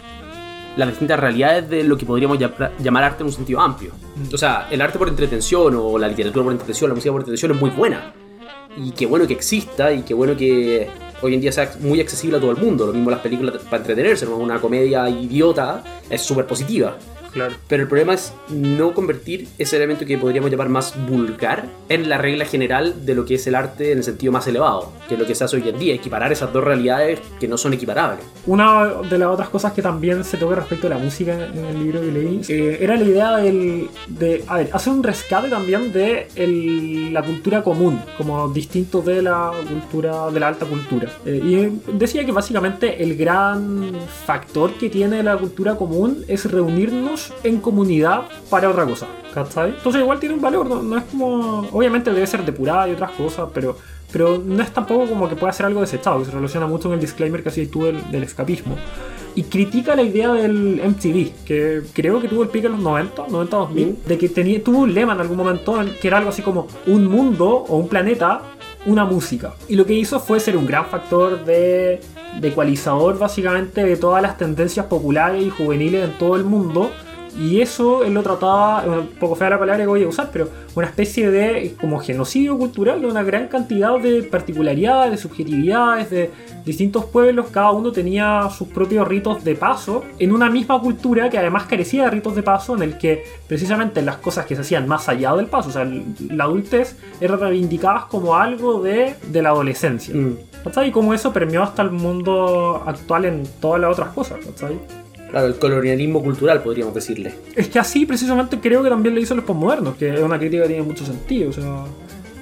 las 0.76 0.88
distintas 0.88 1.20
realidades 1.20 1.68
de 1.68 1.84
lo 1.84 1.96
que 1.96 2.06
podríamos 2.06 2.38
llamar 2.38 3.04
arte 3.04 3.22
en 3.22 3.26
un 3.26 3.32
sentido 3.32 3.60
amplio. 3.60 3.92
O 4.32 4.38
sea, 4.38 4.68
el 4.70 4.80
arte 4.80 4.98
por 4.98 5.08
entretención 5.08 5.74
o 5.76 5.98
la 5.98 6.08
literatura 6.08 6.44
por 6.44 6.52
entretención, 6.52 6.90
la 6.90 6.94
música 6.94 7.12
por 7.12 7.20
entretención 7.20 7.52
es 7.52 7.60
muy 7.60 7.70
buena. 7.70 8.12
Y 8.76 8.90
qué 8.90 9.06
bueno 9.06 9.26
que 9.26 9.34
exista 9.34 9.92
y 9.92 10.02
qué 10.02 10.14
bueno 10.14 10.36
que 10.36 10.88
hoy 11.22 11.34
en 11.34 11.40
día 11.40 11.52
sea 11.52 11.72
muy 11.80 12.00
accesible 12.00 12.38
a 12.38 12.40
todo 12.40 12.50
el 12.50 12.56
mundo. 12.56 12.86
Lo 12.86 12.92
mismo 12.92 13.10
las 13.10 13.20
películas 13.20 13.56
para 13.64 13.78
entretenerse, 13.78 14.26
una 14.26 14.60
comedia 14.60 15.08
idiota 15.08 15.82
es 16.10 16.20
súper 16.20 16.46
positiva. 16.46 16.96
Pero 17.68 17.82
el 17.82 17.88
problema 17.88 18.14
es 18.14 18.32
no 18.48 18.94
convertir 18.94 19.48
ese 19.58 19.76
elemento 19.76 20.06
que 20.06 20.18
podríamos 20.18 20.50
llamar 20.50 20.68
más 20.68 20.94
vulgar 21.08 21.66
en 21.88 22.08
la 22.08 22.18
regla 22.18 22.44
general 22.44 23.04
de 23.04 23.14
lo 23.14 23.24
que 23.24 23.34
es 23.34 23.46
el 23.46 23.54
arte 23.54 23.92
en 23.92 23.98
el 23.98 24.04
sentido 24.04 24.32
más 24.32 24.46
elevado, 24.46 24.92
que 25.08 25.14
es 25.14 25.20
lo 25.20 25.26
que 25.26 25.34
se 25.34 25.44
hace 25.44 25.56
hoy 25.56 25.68
en 25.68 25.78
día, 25.78 25.94
equiparar 25.94 26.32
esas 26.32 26.52
dos 26.52 26.62
realidades 26.62 27.20
que 27.40 27.48
no 27.48 27.58
son 27.58 27.72
equiparables. 27.72 28.24
Una 28.46 28.86
de 29.08 29.18
las 29.18 29.28
otras 29.28 29.48
cosas 29.48 29.72
que 29.72 29.82
también 29.82 30.24
se 30.24 30.36
toca 30.36 30.56
respecto 30.56 30.86
a 30.86 30.90
la 30.90 30.98
música 30.98 31.32
en 31.32 31.64
el 31.64 31.78
libro 31.82 32.00
que 32.00 32.12
leí 32.12 32.40
eh, 32.48 32.78
era 32.80 32.96
la 32.96 33.04
idea 33.04 33.36
del, 33.38 33.88
de 34.08 34.44
a 34.46 34.58
ver, 34.58 34.70
hacer 34.72 34.92
un 34.92 35.02
rescate 35.02 35.48
también 35.48 35.92
de 35.92 36.28
la 37.12 37.22
cultura 37.22 37.62
común, 37.62 38.00
como 38.16 38.48
distinto 38.48 39.02
de 39.02 39.22
la 39.22 39.52
cultura, 39.68 40.30
de 40.30 40.40
la 40.40 40.48
alta 40.48 40.66
cultura. 40.66 41.10
Eh, 41.24 41.40
y 41.42 41.92
decía 41.96 42.24
que 42.24 42.32
básicamente 42.32 43.02
el 43.02 43.16
gran 43.16 43.92
factor 44.26 44.72
que 44.74 44.90
tiene 44.90 45.22
la 45.22 45.36
cultura 45.36 45.76
común 45.76 46.24
es 46.28 46.50
reunirnos 46.50 47.23
en 47.42 47.60
comunidad 47.60 48.22
para 48.50 48.70
otra 48.70 48.84
cosa. 48.84 49.06
Entonces 49.36 50.00
igual 50.00 50.20
tiene 50.20 50.34
un 50.34 50.40
valor, 50.40 50.66
no, 50.66 50.96
es 50.96 51.04
como... 51.04 51.66
Obviamente 51.72 52.12
debe 52.12 52.26
ser 52.26 52.44
depurada 52.44 52.88
y 52.88 52.92
otras 52.92 53.10
cosas, 53.12 53.48
pero, 53.52 53.76
pero 54.12 54.38
no 54.38 54.62
es 54.62 54.70
tampoco 54.72 55.08
como 55.08 55.28
que 55.28 55.34
pueda 55.34 55.52
ser 55.52 55.66
algo 55.66 55.80
desechado, 55.80 56.20
que 56.20 56.26
se 56.26 56.30
relaciona 56.30 56.66
mucho 56.66 56.84
con 56.84 56.94
el 56.94 57.00
disclaimer 57.00 57.42
que 57.42 57.48
hacía 57.48 57.68
tú 57.68 57.84
del, 57.84 58.10
del 58.12 58.22
escapismo 58.22 58.76
y 59.36 59.42
critica 59.44 59.96
la 59.96 60.02
idea 60.02 60.32
del 60.32 60.80
MTV, 60.84 61.44
que 61.44 61.82
creo 61.92 62.20
que 62.20 62.28
tuvo 62.28 62.44
el 62.44 62.48
pico 62.48 62.66
en 62.66 62.74
los 62.74 62.82
90, 62.82 63.26
90 63.28 63.56
2000, 63.56 63.98
de 64.06 64.18
que 64.18 64.28
tenía, 64.28 64.62
tuvo 64.62 64.78
un 64.80 64.94
lema 64.94 65.12
en 65.14 65.20
algún 65.20 65.36
momento 65.36 65.76
que 66.00 66.08
era 66.08 66.18
algo 66.18 66.30
así 66.30 66.42
como 66.42 66.68
un 66.86 67.06
mundo 67.06 67.48
o 67.48 67.76
un 67.76 67.88
planeta, 67.88 68.42
una 68.86 69.04
música. 69.04 69.54
Y 69.68 69.74
lo 69.74 69.86
que 69.86 69.94
hizo 69.94 70.20
fue 70.20 70.38
ser 70.38 70.56
un 70.56 70.66
gran 70.66 70.86
factor 70.86 71.44
de, 71.44 72.00
de 72.40 72.48
ecualizador 72.48 73.18
básicamente 73.18 73.82
de 73.84 73.96
todas 73.96 74.22
las 74.22 74.38
tendencias 74.38 74.86
populares 74.86 75.42
y 75.42 75.50
juveniles 75.50 76.04
en 76.04 76.12
todo 76.18 76.36
el 76.36 76.44
mundo 76.44 76.90
y 77.36 77.60
eso 77.60 78.04
él 78.04 78.14
lo 78.14 78.22
trataba, 78.22 78.84
un 78.86 79.08
poco 79.18 79.34
fea 79.34 79.50
la 79.50 79.58
palabra 79.58 79.82
que 79.82 79.88
voy 79.88 80.04
a 80.04 80.08
usar, 80.08 80.30
pero 80.32 80.48
una 80.74 80.86
especie 80.86 81.30
de 81.30 81.74
como 81.80 81.98
genocidio 81.98 82.56
cultural 82.58 83.00
de 83.00 83.06
una 83.06 83.22
gran 83.22 83.48
cantidad 83.48 83.98
de 83.98 84.22
particularidades, 84.22 85.10
de 85.10 85.16
subjetividades, 85.16 86.10
de 86.10 86.30
distintos 86.64 87.04
pueblos. 87.06 87.46
Cada 87.50 87.72
uno 87.72 87.92
tenía 87.92 88.48
sus 88.50 88.68
propios 88.68 89.06
ritos 89.06 89.44
de 89.44 89.54
paso 89.54 90.04
en 90.18 90.32
una 90.32 90.50
misma 90.50 90.80
cultura 90.80 91.30
que 91.30 91.38
además 91.38 91.64
carecía 91.64 92.04
de 92.04 92.10
ritos 92.10 92.34
de 92.34 92.42
paso 92.42 92.74
en 92.76 92.82
el 92.82 92.98
que 92.98 93.24
precisamente 93.48 94.02
las 94.02 94.16
cosas 94.18 94.46
que 94.46 94.54
se 94.54 94.62
hacían 94.62 94.88
más 94.88 95.08
allá 95.08 95.34
del 95.34 95.46
paso, 95.46 95.68
o 95.68 95.72
sea, 95.72 95.84
la 96.30 96.44
adultez, 96.44 96.96
eran 97.20 97.40
reivindicadas 97.40 98.04
como 98.06 98.36
algo 98.36 98.82
de, 98.82 99.14
de 99.28 99.42
la 99.42 99.50
adolescencia. 99.50 100.14
Mm. 100.14 100.36
Y 100.86 100.90
como 100.90 101.12
eso 101.12 101.32
permeó 101.32 101.62
hasta 101.62 101.82
el 101.82 101.90
mundo 101.90 102.82
actual 102.86 103.26
en 103.26 103.44
todas 103.60 103.80
las 103.80 103.92
otras 103.92 104.08
cosas. 104.14 104.38
¿sabes? 104.56 104.78
Claro, 105.34 105.48
el 105.48 105.56
colonialismo 105.56 106.22
cultural, 106.22 106.62
podríamos 106.62 106.94
decirle. 106.94 107.34
Es 107.56 107.66
que 107.66 107.80
así 107.80 108.06
precisamente 108.06 108.60
creo 108.60 108.84
que 108.84 108.88
también 108.88 109.16
le 109.16 109.20
hizo 109.20 109.34
los 109.34 109.44
posmodernos, 109.44 109.96
que 109.96 110.14
es 110.14 110.20
una 110.20 110.38
crítica 110.38 110.62
que 110.62 110.68
tiene 110.68 110.84
mucho 110.84 111.04
sentido. 111.04 111.50
O 111.50 111.52
sea, 111.52 111.86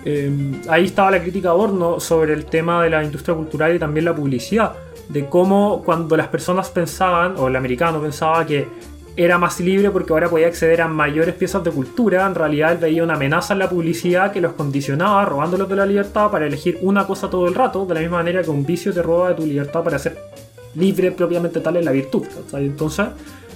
em, 0.05 0.61
ahí 0.69 0.85
estaba 0.85 1.11
la 1.11 1.23
crítica 1.23 1.53
a 1.53 2.01
sobre 2.01 2.35
el 2.35 2.45
tema 2.45 2.85
de 2.85 2.91
la 2.91 3.03
industria 3.03 3.35
cultural 3.35 3.75
y 3.75 3.79
también 3.79 4.05
la 4.05 4.15
publicidad. 4.15 4.75
De 5.09 5.25
cómo 5.25 5.81
cuando 5.83 6.19
las 6.19 6.29
personas 6.29 6.69
pensaban, 6.69 7.37
o 7.39 7.49
el 7.49 7.57
americano 7.57 7.99
pensaba 7.99 8.45
que 8.45 8.67
era 9.17 9.39
más 9.39 9.59
libre 9.59 9.91
porque 9.91 10.13
ahora 10.13 10.29
podía 10.29 10.49
acceder 10.49 10.83
a 10.83 10.89
mayores 10.89 11.35
piezas 11.35 11.65
de 11.65 11.71
cultura, 11.71 12.27
en 12.27 12.35
realidad 12.35 12.79
veía 12.79 13.03
una 13.05 13.15
amenaza 13.15 13.55
en 13.55 13.61
la 13.61 13.71
publicidad 13.71 14.33
que 14.33 14.43
los 14.43 14.53
condicionaba, 14.53 15.25
robándolos 15.25 15.67
de 15.71 15.77
la 15.77 15.87
libertad 15.87 16.31
para 16.31 16.47
elegir 16.47 16.79
una 16.83 17.07
cosa 17.07 17.31
todo 17.31 17.49
el 17.49 17.55
rato, 17.55 17.87
de 17.87 17.95
la 17.95 18.01
misma 18.01 18.19
manera 18.19 18.43
que 18.43 18.51
un 18.51 18.67
vicio 18.67 18.93
te 18.93 19.01
roba 19.01 19.31
de 19.31 19.37
tu 19.37 19.47
libertad 19.47 19.83
para 19.83 19.97
hacer 19.97 20.19
libre 20.75 21.13
propiamente 21.13 21.61
tal 21.61 21.77
es 21.77 21.85
la 21.85 21.93
virtud. 21.93 22.25
Entonces 22.55 23.07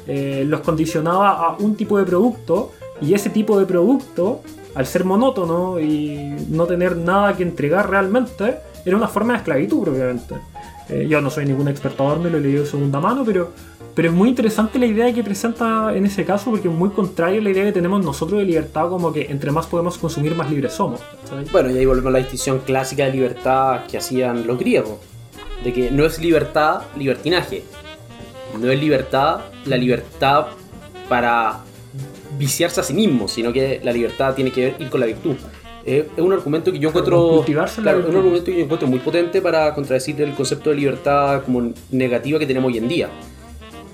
eh, 0.07 0.45
los 0.47 0.61
condicionaba 0.61 1.31
a 1.31 1.57
un 1.59 1.75
tipo 1.75 1.99
de 1.99 2.05
producto 2.05 2.73
y 3.01 3.15
ese 3.15 3.31
tipo 3.31 3.59
de 3.59 3.67
producto, 3.67 4.41
al 4.75 4.87
ser 4.87 5.05
monótono 5.05 5.81
y 5.81 6.35
no 6.49 6.67
tener 6.67 6.97
nada 6.97 7.37
que 7.37 7.43
entregar 7.43 7.91
realmente, 7.91 8.57
era 8.85 8.97
una 8.97 9.09
forma 9.09 9.35
de 9.35 9.39
esclavitud 9.39 9.83
propiamente. 9.83 10.35
Eh, 10.89 11.07
yo 11.09 11.21
no 11.21 11.31
soy 11.31 11.47
ningún 11.47 11.69
experto 11.69 12.17
me 12.17 12.31
lo 12.31 12.39
he 12.39 12.41
leído 12.41 12.63
de 12.63 12.71
segunda 12.71 13.01
mano, 13.01 13.25
pero, 13.25 13.51
pero 13.95 14.09
es 14.09 14.15
muy 14.15 14.29
interesante 14.29 14.79
la 14.79 14.87
idea 14.87 15.13
que 15.13 15.25
presenta 15.25 15.95
en 15.95 16.07
ese 16.07 16.25
caso 16.25 16.51
porque 16.51 16.69
es 16.69 16.75
muy 16.75 16.91
contrario 16.91 17.41
a 17.41 17.43
la 17.43 17.51
idea 17.51 17.65
que 17.65 17.73
tenemos 17.73 18.05
nosotros 18.05 18.39
de 18.39 18.47
libertad, 18.47 18.89
como 18.89 19.13
que 19.13 19.27
entre 19.29 19.51
más 19.51 19.67
podemos 19.67 19.99
consumir, 19.99 20.37
más 20.37 20.49
libres 20.49 20.73
somos. 20.73 21.01
Bueno, 21.51 21.71
y 21.71 21.79
ahí 21.79 21.87
volvemos 21.87 22.11
a 22.11 22.13
la 22.13 22.19
distinción 22.19 22.61
clásica 22.61 23.07
de 23.07 23.13
libertad 23.13 23.87
que 23.91 23.99
hacían 23.99 24.47
los 24.47 24.59
griegos 24.59 25.16
de 25.67 25.73
que 25.73 25.91
no 25.91 26.07
es 26.07 26.21
libertad, 26.21 26.83
libertinaje. 26.97 27.65
No 28.57 28.71
es 28.71 28.79
libertad, 28.79 29.41
la 29.65 29.77
libertad 29.77 30.47
para 31.09 31.65
viciarse 32.39 32.79
a 32.79 32.85
sí 32.85 32.95
mismo, 32.95 33.27
sino 33.27 33.53
que 33.53 33.81
la 33.83 33.91
libertad 33.91 34.37
tiene 34.37 34.53
que 34.53 34.61
ver 34.61 34.77
ir 34.79 34.89
con 34.89 35.01
la 35.01 35.07
virtud. 35.07 35.35
es 35.85 36.07
un 36.19 36.33
argumento 36.33 36.71
que 36.71 36.79
yo 36.79 36.91
encuentro 36.91 37.45
claro, 37.45 38.09
un 38.09 38.17
argumento 38.17 38.45
que 38.45 38.59
yo 38.59 38.65
encuentro 38.65 38.87
muy 38.87 39.01
potente 39.01 39.43
para 39.43 39.75
contradecir 39.75 40.23
el 40.23 40.35
concepto 40.35 40.71
de 40.71 40.77
libertad 40.77 41.43
como 41.43 41.73
negativa 41.91 42.39
que 42.39 42.47
tenemos 42.47 42.71
hoy 42.71 42.79
en 42.79 42.87
día. 42.87 43.11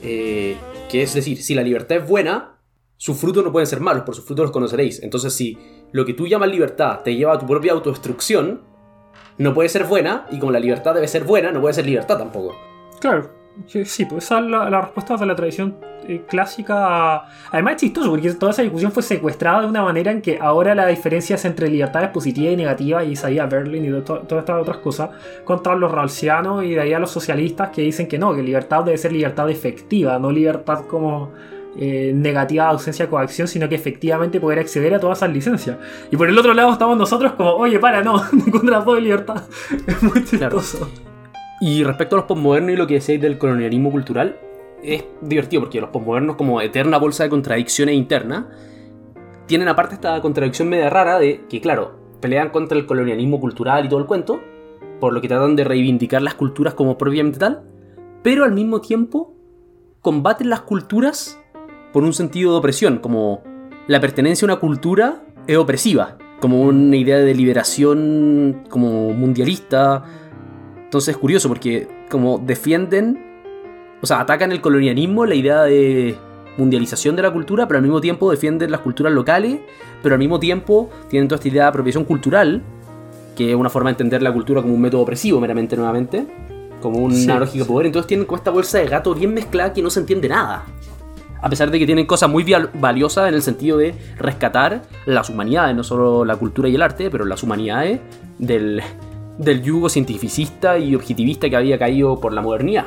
Eh, 0.03 0.57
que 0.91 1.01
es 1.01 1.15
decir, 1.15 1.43
si 1.43 1.55
la 1.55 1.63
libertad 1.63 1.97
es 1.97 2.07
buena, 2.07 2.59
sus 2.99 3.17
frutos 3.17 3.43
no 3.43 3.51
pueden 3.51 3.67
ser 3.67 3.81
malos, 3.81 4.03
por 4.03 4.15
sus 4.15 4.27
frutos 4.27 4.43
los 4.43 4.53
conoceréis. 4.53 5.03
Entonces, 5.03 5.33
si 5.33 5.57
lo 5.91 6.05
que 6.05 6.13
tú 6.13 6.27
llamas 6.27 6.51
libertad 6.51 7.01
te 7.03 7.17
lleva 7.17 7.33
a 7.33 7.39
tu 7.39 7.47
propia 7.47 7.73
autodestrucción, 7.73 8.72
no 9.39 9.55
puede 9.55 9.69
ser 9.69 9.85
buena, 9.85 10.27
y 10.31 10.39
como 10.39 10.53
la 10.53 10.61
libertad 10.61 10.95
debe 10.95 11.09
ser 11.09 11.25
buena, 11.25 11.53
no 11.53 11.61
puede 11.61 11.75
ser 11.75 11.87
libertad 11.87 12.19
tampoco. 12.19 12.55
Claro, 13.01 13.31
sí, 13.67 14.05
pues 14.05 14.25
esa 14.25 14.39
es 14.39 14.45
la, 14.47 14.81
respuesta 14.81 15.17
de 15.17 15.27
la 15.27 15.35
tradición 15.35 15.77
eh, 16.07 16.23
clásica. 16.29 17.25
Además 17.51 17.75
es 17.75 17.81
chistoso, 17.81 18.11
porque 18.11 18.33
toda 18.35 18.53
esa 18.53 18.63
discusión 18.63 18.93
fue 18.93 19.03
secuestrada 19.03 19.63
de 19.63 19.67
una 19.67 19.83
manera 19.83 20.11
en 20.13 20.23
que 20.23 20.39
ahora 20.41 20.75
la 20.75 20.87
diferencia 20.87 21.37
es 21.37 21.45
entre 21.45 21.69
libertades 21.69 22.11
positivas 22.11 22.53
y 22.53 22.57
negativas, 22.57 23.05
y 23.07 23.13
Isaiah 23.13 23.47
Berlin 23.47 23.85
y 23.85 24.03
todas 24.03 24.23
estas 24.31 24.61
otras 24.61 24.79
cosas, 24.79 25.11
contra 25.45 25.75
los 25.75 25.91
ralcianos 25.91 26.65
y 26.65 26.75
de 26.75 26.81
ahí 26.81 26.93
a 26.93 26.99
los 26.99 27.11
socialistas 27.11 27.71
que 27.71 27.83
dicen 27.83 28.09
que 28.09 28.19
no, 28.19 28.35
que 28.35 28.43
libertad 28.43 28.85
debe 28.85 28.99
ser 28.99 29.13
libertad 29.13 29.49
efectiva, 29.51 30.19
no 30.19 30.31
libertad 30.31 30.85
como 30.87 31.33
eh, 31.77 32.13
negativa 32.15 32.69
ausencia 32.69 33.07
de 33.07 33.11
coacción, 33.11 33.49
sino 33.49 33.69
que 33.69 33.75
efectivamente 33.75 34.41
poder 34.41 34.59
acceder 34.59 34.95
a 34.95 35.01
todas 35.01 35.19
esas 35.19 35.31
licencias. 35.31 35.79
Y 36.11 36.17
por 36.17 36.29
el 36.29 36.39
otro 36.39 36.53
lado 36.53 36.73
estamos 36.73 36.99
nosotros 36.99 37.33
como, 37.33 37.53
oye, 37.53 37.79
para, 37.79 38.03
no, 38.03 38.23
contra 38.51 38.81
la 38.81 38.95
de 38.95 39.01
libertad. 39.01 39.43
Es 39.87 40.03
muy 40.03 40.25
chistoso. 40.25 40.91
Y 41.61 41.85
respecto 41.85 42.17
a 42.17 42.19
los 42.19 42.27
postmodernos 42.27 42.73
y 42.73 42.77
lo 42.77 42.87
que 42.87 42.95
decíais 42.95 43.21
del 43.21 43.39
colonialismo 43.39 43.91
cultural, 43.91 44.37
es 44.83 45.05
divertido 45.21 45.63
porque 45.63 45.81
los 45.81 45.91
postmodernos, 45.91 46.37
como 46.37 46.61
eterna 46.61 46.99
bolsa 46.99 47.25
de 47.25 47.31
contradicciones 47.31 47.95
internas, 47.95 48.45
tienen 49.47 49.69
aparte 49.69 49.95
esta 49.95 50.21
contradicción 50.21 50.69
media 50.69 50.91
rara 50.91 51.19
de 51.19 51.47
que, 51.49 51.61
claro, 51.61 51.93
pelean 52.21 52.51
contra 52.51 52.77
el 52.77 52.87
colonialismo 52.87 53.41
cultural 53.41 53.85
y 53.85 53.89
todo 53.89 54.01
el 54.01 54.07
cuento, 54.07 54.41
por 55.01 55.13
lo 55.13 55.21
que 55.21 55.29
tratan 55.29 55.57
de 55.57 55.65
reivindicar 55.65 56.23
las 56.23 56.35
culturas 56.35 56.75
como 56.75 56.99
propiamente 56.99 57.39
tal, 57.39 57.63
pero 58.23 58.45
al 58.45 58.53
mismo 58.53 58.81
tiempo 58.81 59.35
combaten 60.01 60.51
las 60.51 60.61
culturas 60.63 61.42
por 61.93 62.03
un 62.03 62.13
sentido 62.13 62.53
de 62.53 62.59
opresión, 62.59 62.99
como 62.99 63.43
la 63.87 64.01
pertenencia 64.01 64.47
a 64.47 64.53
una 64.53 64.57
cultura 64.57 65.23
es 65.47 65.57
opresiva, 65.57 66.17
como 66.41 66.63
una 66.63 66.97
idea 66.97 67.19
de 67.19 67.35
liberación 67.35 68.65
como 68.69 69.11
mundialista. 69.13 70.05
Entonces 70.85 71.15
es 71.15 71.17
curioso 71.19 71.49
porque 71.49 71.89
como 72.11 72.39
defienden, 72.39 73.23
o 74.01 74.07
sea, 74.07 74.21
atacan 74.21 74.53
el 74.53 74.61
colonialismo, 74.61 75.27
la 75.27 75.35
idea 75.35 75.63
de 75.63 76.17
mundialización 76.59 77.17
de 77.17 77.23
la 77.23 77.33
cultura, 77.33 77.67
pero 77.67 77.79
al 77.79 77.83
mismo 77.83 78.01
tiempo 78.01 78.31
defienden 78.31 78.71
las 78.71 78.81
culturas 78.81 79.13
locales, 79.13 79.61
pero 80.03 80.15
al 80.15 80.19
mismo 80.19 80.39
tiempo 80.39 80.91
tienen 81.09 81.29
toda 81.29 81.37
esta 81.37 81.49
idea 81.49 81.63
de 81.65 81.69
apropiación 81.69 82.05
cultural, 82.05 82.63
que 83.37 83.51
es 83.51 83.57
una 83.57 83.71
forma 83.71 83.91
de 83.91 83.93
entender 83.93 84.23
la 84.23 84.33
cultura 84.33 84.61
como 84.61 84.75
un 84.75 84.81
método 84.81 85.03
opresivo 85.03 85.41
meramente 85.41 85.77
nuevamente, 85.77 86.27
como 86.81 86.99
una 86.99 87.39
lógica 87.39 87.65
de 87.65 87.69
poder. 87.69 87.87
Entonces 87.87 88.07
tienen 88.07 88.27
como 88.27 88.37
esta 88.37 88.51
bolsa 88.51 88.79
de 88.79 88.87
gato 88.87 89.15
bien 89.15 89.33
mezclada 89.33 89.73
que 89.73 89.83
no 89.83 89.89
se 89.89 90.01
entiende 90.01 90.29
nada 90.29 90.67
a 91.43 91.51
pesar 91.51 91.71
de 91.71 91.79
que 91.79 91.87
tienen 91.87 92.07
cosas 92.07 92.31
muy 92.31 92.47
valiosas 92.75 93.29
en 93.29 93.35
el 93.35 93.43
sentido 93.43 93.77
de 93.77 93.95
rescatar 94.17 94.83
las 95.07 95.29
humanidades, 95.29 95.75
no 95.75 95.83
solo 95.83 96.25
la 96.25 96.37
cultura 96.37 96.69
y 96.69 96.77
el 96.77 96.83
arte, 96.83 97.11
pero 97.11 97.25
las 97.25 97.43
humanidades 97.43 98.01
del, 98.39 98.81
yugo 99.63 99.89
cientificista 99.89 100.79
y 100.79 100.95
objetivista 100.95 101.51
que 101.51 101.57
había 101.57 101.79
caído 101.79 102.21
por 102.21 102.33
la 102.33 102.43
modernidad. 102.43 102.87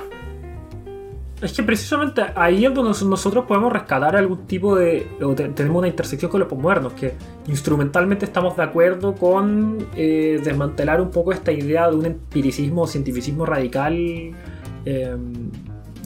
Es 1.41 1.51
que 1.51 1.63
precisamente 1.63 2.23
ahí 2.33 2.65
es 2.65 2.73
donde 2.73 2.97
nosotros 3.05 3.43
podemos 3.45 3.73
rescatar 3.73 4.15
algún 4.15 4.47
tipo 4.47 4.77
de. 4.77 5.05
o 5.21 5.35
tenemos 5.35 5.77
una 5.77 5.89
intersección 5.89 6.31
con 6.31 6.39
los 6.39 6.47
posmodernos, 6.47 6.93
que 6.93 7.13
instrumentalmente 7.47 8.23
estamos 8.23 8.55
de 8.55 8.63
acuerdo 8.63 9.15
con 9.15 9.85
eh, 9.97 10.39
desmantelar 10.41 11.01
un 11.01 11.11
poco 11.11 11.33
esta 11.33 11.51
idea 11.51 11.89
de 11.89 11.97
un 11.97 12.05
empiricismo 12.05 12.83
o 12.83 12.87
cientificismo 12.87 13.45
radical. 13.45 13.95
Eh, 14.85 15.17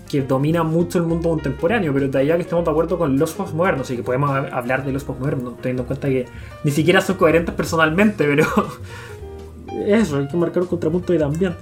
que 0.09 0.23
domina 0.23 0.63
mucho 0.63 0.97
el 0.97 1.05
mundo 1.05 1.29
contemporáneo, 1.29 1.93
pero 1.93 2.07
de 2.07 2.19
allá 2.19 2.35
que 2.35 2.41
estamos 2.41 2.65
de 2.65 2.71
acuerdo 2.71 2.97
con 2.97 3.17
los 3.17 3.31
postmodernos 3.33 3.89
y 3.91 3.97
que 3.97 4.03
podemos 4.03 4.31
hablar 4.51 4.83
de 4.83 4.91
los 4.91 5.03
postmodernos, 5.03 5.57
teniendo 5.57 5.83
en 5.83 5.87
cuenta 5.87 6.09
que 6.09 6.25
ni 6.63 6.71
siquiera 6.71 6.99
son 6.99 7.15
coherentes 7.15 7.53
personalmente, 7.53 8.25
pero 8.25 8.45
eso, 9.85 10.17
hay 10.17 10.27
que 10.27 10.35
marcar 10.35 10.63
un 10.63 10.69
contrapunto 10.69 11.13
ahí 11.13 11.19
también. 11.19 11.55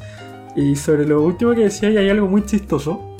Y 0.55 0.75
sobre 0.77 1.05
lo 1.05 1.21
último 1.21 1.53
que 1.53 1.65
decía, 1.65 1.89
hay 1.89 2.09
algo 2.09 2.27
muy 2.27 2.45
chistoso, 2.45 3.15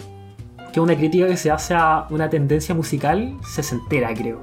que 0.72 0.80
es 0.80 0.84
una 0.84 0.96
crítica 0.96 1.28
que 1.28 1.38
se 1.38 1.52
hace 1.52 1.76
a 1.76 2.08
una 2.10 2.30
tendencia 2.30 2.74
musical 2.74 3.36
sesentera, 3.46 4.14
creo, 4.14 4.40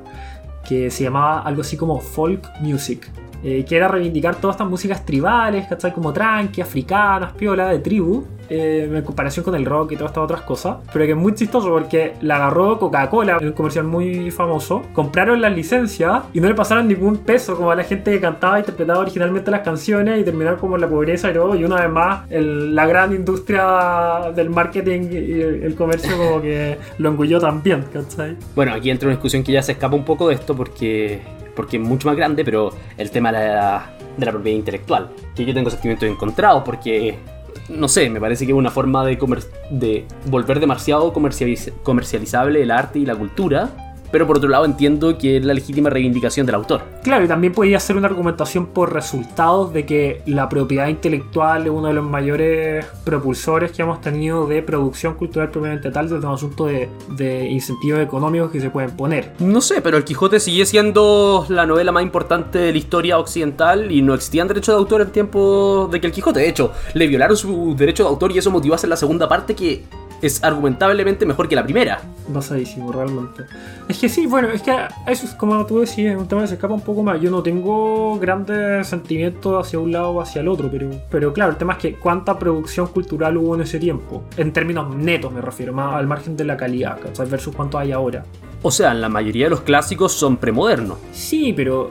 que 0.68 0.90
se 0.90 1.04
llamaba 1.04 1.40
algo 1.40 1.62
así 1.62 1.76
como 1.76 1.98
folk 1.98 2.46
music. 2.60 3.10
Eh, 3.42 3.62
que 3.66 3.76
era 3.76 3.88
reivindicar 3.88 4.36
todas 4.36 4.54
estas 4.54 4.70
músicas 4.70 5.04
tribales, 5.04 5.66
¿cachai? 5.66 5.92
Como 5.92 6.14
tranqui, 6.14 6.62
africanas, 6.62 7.32
piola, 7.34 7.68
de 7.68 7.78
tribu, 7.78 8.24
eh, 8.48 8.90
en 8.92 9.02
comparación 9.02 9.44
con 9.44 9.54
el 9.54 9.64
rock 9.64 9.92
y 9.92 9.96
todas 9.96 10.10
estas 10.10 10.24
otras 10.24 10.40
cosas. 10.42 10.76
Pero 10.92 11.04
que 11.04 11.12
es 11.12 11.16
muy 11.16 11.34
chistoso 11.34 11.68
porque 11.70 12.14
la 12.20 12.36
agarró 12.36 12.78
Coca-Cola 12.78 13.38
un 13.38 13.52
comercial 13.52 13.84
muy 13.84 14.30
famoso. 14.30 14.82
Compraron 14.92 15.40
las 15.40 15.54
licencias 15.54 16.24
y 16.32 16.40
no 16.40 16.48
le 16.48 16.54
pasaron 16.54 16.88
ningún 16.88 17.18
peso 17.18 17.56
como 17.56 17.70
a 17.70 17.76
la 17.76 17.84
gente 17.84 18.10
que 18.10 18.20
cantaba 18.20 18.56
e 18.56 18.60
interpretaba 18.60 19.00
originalmente 19.00 19.50
las 19.50 19.60
canciones 19.60 20.20
y 20.20 20.24
terminaron 20.24 20.58
como 20.58 20.76
en 20.76 20.80
la 20.80 20.88
pobreza 20.88 21.30
y 21.30 21.34
todo. 21.34 21.54
Y 21.54 21.64
una 21.64 21.76
vez 21.76 21.90
más, 21.90 22.30
la 22.30 22.86
gran 22.86 23.14
industria 23.14 24.32
del 24.34 24.50
marketing 24.50 25.08
y 25.10 25.40
el 25.40 25.74
comercio 25.74 26.16
como 26.16 26.40
que 26.40 26.78
lo 26.98 27.10
engulló 27.10 27.40
también, 27.40 27.84
¿cachai? 27.92 28.36
Bueno, 28.54 28.72
aquí 28.74 28.90
entra 28.90 29.08
una 29.08 29.16
discusión 29.16 29.42
que 29.42 29.52
ya 29.52 29.62
se 29.62 29.72
escapa 29.72 29.96
un 29.96 30.04
poco 30.04 30.28
de 30.28 30.34
esto 30.34 30.54
porque 30.54 31.20
porque 31.54 31.76
es 31.76 31.82
mucho 31.82 32.08
más 32.08 32.16
grande, 32.16 32.44
pero 32.44 32.72
el 32.96 33.10
tema 33.10 33.32
de 33.32 33.48
la, 33.48 33.90
de 34.16 34.26
la 34.26 34.32
propiedad 34.32 34.58
intelectual, 34.58 35.10
que 35.34 35.44
yo 35.44 35.54
tengo 35.54 35.70
sentimientos 35.70 36.08
encontrados 36.08 36.62
porque, 36.64 37.18
no 37.68 37.88
sé, 37.88 38.10
me 38.10 38.20
parece 38.20 38.46
que 38.46 38.52
es 38.52 38.58
una 38.58 38.70
forma 38.70 39.04
de, 39.04 39.18
de 39.70 40.04
volver 40.26 40.60
demasiado 40.60 41.12
comercializable 41.12 42.62
el 42.62 42.70
arte 42.70 42.98
y 42.98 43.06
la 43.06 43.16
cultura 43.16 43.83
pero 44.14 44.28
por 44.28 44.36
otro 44.36 44.48
lado 44.48 44.64
entiendo 44.64 45.18
que 45.18 45.38
es 45.38 45.44
la 45.44 45.52
legítima 45.54 45.90
reivindicación 45.90 46.46
del 46.46 46.54
autor. 46.54 46.82
Claro, 47.02 47.24
y 47.24 47.26
también 47.26 47.52
podría 47.52 47.80
ser 47.80 47.96
una 47.96 48.06
argumentación 48.06 48.66
por 48.66 48.92
resultados 48.92 49.72
de 49.72 49.84
que 49.86 50.22
la 50.26 50.48
propiedad 50.48 50.86
intelectual 50.86 51.64
es 51.64 51.70
uno 51.70 51.88
de 51.88 51.94
los 51.94 52.04
mayores 52.04 52.86
propulsores 53.02 53.72
que 53.72 53.82
hemos 53.82 54.00
tenido 54.00 54.46
de 54.46 54.62
producción 54.62 55.14
cultural 55.14 55.50
propiamente 55.50 55.90
tal 55.90 56.08
desde 56.08 56.24
un 56.24 56.32
asunto 56.32 56.66
de, 56.66 56.88
de 57.16 57.48
incentivos 57.50 57.98
económicos 57.98 58.52
que 58.52 58.60
se 58.60 58.70
pueden 58.70 58.92
poner. 58.92 59.32
No 59.40 59.60
sé, 59.60 59.80
pero 59.80 59.96
El 59.96 60.04
Quijote 60.04 60.38
sigue 60.38 60.64
siendo 60.64 61.44
la 61.48 61.66
novela 61.66 61.90
más 61.90 62.04
importante 62.04 62.60
de 62.60 62.70
la 62.70 62.78
historia 62.78 63.18
occidental 63.18 63.90
y 63.90 64.00
no 64.00 64.14
existían 64.14 64.46
derechos 64.46 64.76
de 64.76 64.78
autor 64.78 65.00
en 65.00 65.10
tiempo 65.10 65.88
de 65.90 66.00
que 66.00 66.06
El 66.06 66.12
Quijote, 66.12 66.38
de 66.38 66.48
hecho, 66.48 66.70
le 66.92 67.08
violaron 67.08 67.36
su 67.36 67.74
derecho 67.76 68.04
de 68.04 68.10
autor 68.10 68.30
y 68.30 68.38
eso 68.38 68.52
motivó 68.52 68.74
a 68.74 68.76
hacer 68.76 68.90
la 68.90 68.96
segunda 68.96 69.28
parte 69.28 69.56
que 69.56 69.82
es 70.26 70.42
argumentablemente 70.42 71.26
mejor 71.26 71.48
que 71.48 71.54
la 71.54 71.64
primera. 71.64 72.00
Basadísimo, 72.28 72.90
realmente. 72.90 73.44
Es 73.88 73.98
que 73.98 74.08
sí, 74.08 74.26
bueno, 74.26 74.48
es 74.48 74.62
que 74.62 74.72
eso 75.06 75.26
es 75.26 75.34
como 75.34 75.64
tú 75.66 75.80
decías, 75.80 76.16
un 76.16 76.26
tema 76.26 76.42
que 76.42 76.48
se 76.48 76.54
escapa 76.54 76.74
un 76.74 76.80
poco 76.80 77.02
más. 77.02 77.20
Yo 77.20 77.30
no 77.30 77.42
tengo 77.42 78.18
grandes 78.18 78.86
sentimientos 78.86 79.66
hacia 79.66 79.78
un 79.78 79.92
lado 79.92 80.10
o 80.10 80.20
hacia 80.20 80.40
el 80.40 80.48
otro, 80.48 80.70
pero, 80.70 80.90
pero 81.10 81.32
claro, 81.32 81.52
el 81.52 81.58
tema 81.58 81.74
es 81.74 81.78
que 81.78 81.94
cuánta 81.94 82.38
producción 82.38 82.86
cultural 82.86 83.36
hubo 83.36 83.54
en 83.54 83.62
ese 83.62 83.78
tiempo. 83.78 84.24
En 84.36 84.52
términos 84.52 84.94
netos 84.94 85.32
me 85.32 85.40
refiero, 85.40 85.72
más 85.72 85.94
al 85.94 86.06
margen 86.06 86.36
de 86.36 86.44
la 86.44 86.56
calidad, 86.56 86.98
¿cachai? 87.00 87.28
Versus 87.28 87.54
cuánto 87.54 87.78
hay 87.78 87.92
ahora. 87.92 88.24
O 88.62 88.70
sea, 88.70 88.94
la 88.94 89.10
mayoría 89.10 89.46
de 89.46 89.50
los 89.50 89.60
clásicos 89.60 90.12
son 90.12 90.38
premodernos. 90.38 90.98
Sí, 91.12 91.52
pero 91.54 91.90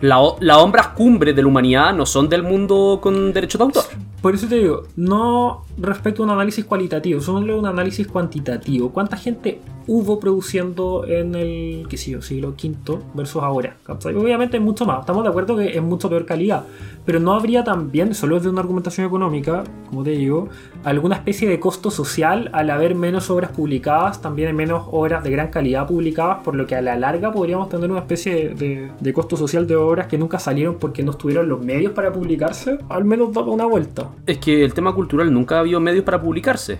las 0.00 0.20
la 0.40 0.58
obras 0.58 0.88
cumbres 0.88 1.34
de 1.34 1.42
la 1.42 1.48
humanidad 1.48 1.94
no 1.94 2.06
son 2.06 2.28
del 2.28 2.42
mundo 2.42 3.00
con 3.02 3.32
derecho 3.32 3.58
de 3.58 3.64
autor. 3.64 3.84
Por 4.22 4.36
eso 4.36 4.46
te 4.46 4.54
digo, 4.54 4.84
no 4.94 5.64
respecto 5.76 6.22
a 6.22 6.26
un 6.26 6.30
análisis 6.30 6.64
cualitativo, 6.64 7.20
solo 7.20 7.58
un 7.58 7.66
análisis 7.66 8.06
cuantitativo. 8.06 8.90
¿Cuánta 8.92 9.16
gente 9.16 9.60
hubo 9.88 10.20
produciendo 10.20 11.04
en 11.08 11.34
el 11.34 11.86
qué 11.88 11.96
sé 11.96 12.12
yo, 12.12 12.22
siglo 12.22 12.50
V 12.50 13.00
versus 13.14 13.42
ahora? 13.42 13.78
Obviamente 13.88 14.58
es 14.58 14.62
mucho 14.62 14.86
más. 14.86 15.00
Estamos 15.00 15.24
de 15.24 15.30
acuerdo 15.30 15.56
que 15.56 15.76
es 15.76 15.82
mucho 15.82 16.08
peor 16.08 16.24
calidad. 16.24 16.64
Pero 17.04 17.18
no 17.18 17.32
habría 17.32 17.64
también, 17.64 18.14
solo 18.14 18.36
desde 18.36 18.48
una 18.48 18.60
argumentación 18.60 19.06
económica, 19.06 19.64
como 19.88 20.04
te 20.04 20.10
digo, 20.10 20.48
alguna 20.84 21.16
especie 21.16 21.48
de 21.48 21.58
costo 21.58 21.90
social 21.90 22.48
al 22.52 22.70
haber 22.70 22.94
menos 22.94 23.28
obras 23.30 23.50
publicadas, 23.50 24.22
también 24.22 24.48
hay 24.48 24.54
menos 24.54 24.86
obras 24.90 25.24
de 25.24 25.30
gran 25.30 25.48
calidad 25.48 25.86
publicadas, 25.86 26.38
por 26.44 26.54
lo 26.54 26.66
que 26.66 26.76
a 26.76 26.82
la 26.82 26.96
larga 26.96 27.32
podríamos 27.32 27.68
tener 27.68 27.90
una 27.90 28.00
especie 28.00 28.50
de, 28.54 29.12
costo 29.12 29.36
social 29.36 29.66
de 29.66 29.76
obras 29.76 30.06
que 30.06 30.16
nunca 30.16 30.38
salieron 30.38 30.76
porque 30.78 31.02
no 31.02 31.10
estuvieron 31.10 31.48
los 31.48 31.62
medios 31.62 31.92
para 31.92 32.12
publicarse, 32.12 32.78
al 32.88 33.04
menos 33.04 33.32
daba 33.32 33.50
una 33.52 33.66
vuelta. 33.66 34.08
Es 34.26 34.38
que 34.38 34.64
el 34.64 34.72
tema 34.72 34.94
cultural 34.94 35.32
nunca 35.32 35.56
ha 35.56 35.60
habido 35.60 35.80
medios 35.80 36.04
para 36.04 36.20
publicarse. 36.20 36.78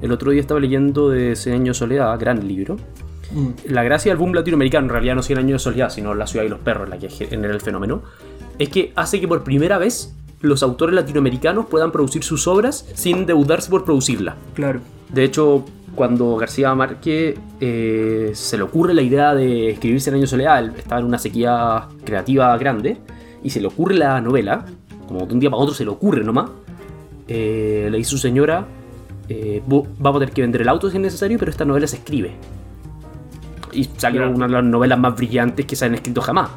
El 0.00 0.12
otro 0.12 0.30
día 0.30 0.40
estaba 0.40 0.60
leyendo 0.60 1.10
de 1.10 1.36
100 1.36 1.54
años 1.54 1.76
de 1.76 1.78
soledad, 1.78 2.18
gran 2.18 2.46
libro. 2.46 2.76
Mm. 3.32 3.72
La 3.72 3.82
gracia 3.82 4.12
del 4.12 4.18
boom 4.18 4.32
latinoamericano, 4.32 4.86
en 4.86 4.90
realidad 4.90 5.14
no 5.14 5.22
100 5.22 5.38
años 5.38 5.52
de 5.52 5.58
soledad, 5.58 5.90
sino 5.90 6.14
La 6.14 6.26
ciudad 6.26 6.46
y 6.46 6.48
los 6.48 6.60
perros, 6.60 6.88
la 6.88 6.98
que 6.98 7.10
genera 7.10 7.52
el 7.52 7.60
fenómeno, 7.60 8.02
es 8.58 8.68
que 8.68 8.92
hace 8.96 9.20
que 9.20 9.28
por 9.28 9.44
primera 9.44 9.78
vez 9.78 10.14
los 10.40 10.62
autores 10.62 10.94
latinoamericanos 10.94 11.66
puedan 11.66 11.90
producir 11.90 12.22
sus 12.22 12.46
obras 12.46 12.86
sin 12.94 13.26
deudarse 13.26 13.70
por 13.70 13.84
producirla. 13.84 14.36
Claro. 14.54 14.80
De 15.12 15.24
hecho, 15.24 15.64
cuando 15.94 16.36
García 16.36 16.74
Márquez 16.74 17.38
eh, 17.60 18.30
se 18.34 18.56
le 18.56 18.62
ocurre 18.62 18.94
la 18.94 19.02
idea 19.02 19.34
de 19.34 19.70
escribir 19.70 20.00
Cien 20.00 20.14
años 20.14 20.30
de 20.30 20.36
soledad, 20.36 20.76
estaba 20.76 21.00
en 21.00 21.06
una 21.06 21.18
sequía 21.18 21.88
creativa 22.04 22.56
grande, 22.56 22.98
y 23.42 23.50
se 23.50 23.60
le 23.60 23.66
ocurre 23.66 23.94
la 23.94 24.20
novela, 24.20 24.64
como 25.06 25.26
de 25.26 25.32
un 25.32 25.40
día 25.40 25.50
para 25.50 25.62
otro 25.62 25.74
se 25.74 25.84
le 25.84 25.90
ocurre 25.90 26.22
nomás, 26.22 26.50
eh, 27.26 27.88
le 27.90 27.98
dice 27.98 28.10
su 28.10 28.18
señora, 28.18 28.66
eh, 29.28 29.62
va 29.68 30.10
a 30.10 30.12
tener 30.14 30.30
que 30.30 30.42
vender 30.42 30.62
el 30.62 30.68
auto 30.68 30.88
si 30.88 30.96
es 30.96 31.02
necesario, 31.02 31.38
pero 31.38 31.50
esta 31.50 31.64
novela 31.64 31.86
se 31.86 31.96
escribe. 31.96 32.32
Y 33.72 33.84
salió 33.84 34.28
una 34.30 34.46
de 34.46 34.52
las 34.52 34.64
novelas 34.64 34.98
más 34.98 35.14
brillantes 35.14 35.66
que 35.66 35.76
se 35.76 35.84
han 35.84 35.94
escrito 35.94 36.20
jamás. 36.20 36.50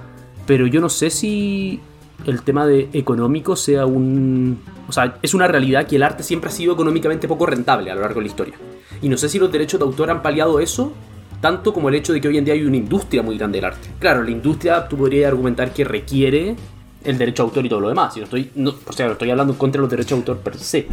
Pero 0.45 0.65
yo 0.67 0.79
no 0.79 0.89
sé 0.89 1.09
si 1.09 1.79
el 2.25 2.41
tema 2.43 2.65
de 2.65 2.89
económico 2.93 3.55
sea 3.55 3.85
un... 3.85 4.59
O 4.87 4.91
sea, 4.91 5.17
es 5.21 5.33
una 5.33 5.47
realidad 5.47 5.87
que 5.87 5.95
el 5.95 6.03
arte 6.03 6.23
siempre 6.23 6.49
ha 6.49 6.53
sido 6.53 6.73
económicamente 6.73 7.27
poco 7.27 7.45
rentable 7.45 7.91
a 7.91 7.95
lo 7.95 8.01
largo 8.01 8.15
de 8.15 8.21
la 8.21 8.27
historia. 8.27 8.55
Y 9.01 9.09
no 9.09 9.17
sé 9.17 9.29
si 9.29 9.39
los 9.39 9.51
derechos 9.51 9.79
de 9.79 9.85
autor 9.85 10.09
han 10.09 10.21
paliado 10.21 10.59
eso 10.59 10.93
tanto 11.41 11.73
como 11.73 11.89
el 11.89 11.95
hecho 11.95 12.13
de 12.13 12.21
que 12.21 12.27
hoy 12.27 12.37
en 12.37 12.45
día 12.45 12.53
hay 12.53 12.63
una 12.63 12.77
industria 12.77 13.23
muy 13.23 13.37
grande 13.37 13.57
del 13.57 13.65
arte. 13.65 13.89
Claro, 13.99 14.23
la 14.23 14.31
industria 14.31 14.87
tú 14.87 14.95
podrías 14.95 15.27
argumentar 15.29 15.73
que 15.73 15.83
requiere 15.83 16.55
el 17.03 17.17
derecho 17.17 17.43
de 17.43 17.49
autor 17.49 17.65
y 17.65 17.69
todo 17.69 17.79
lo 17.79 17.89
demás. 17.89 18.15
No 18.17 18.23
estoy, 18.23 18.51
no, 18.55 18.73
o 18.85 18.93
sea, 18.93 19.07
no 19.07 19.13
estoy 19.13 19.29
hablando 19.29 19.57
contra 19.57 19.81
los 19.81 19.89
derechos 19.89 20.11
de 20.11 20.15
autor 20.17 20.37
per 20.37 20.57
se. 20.57 20.87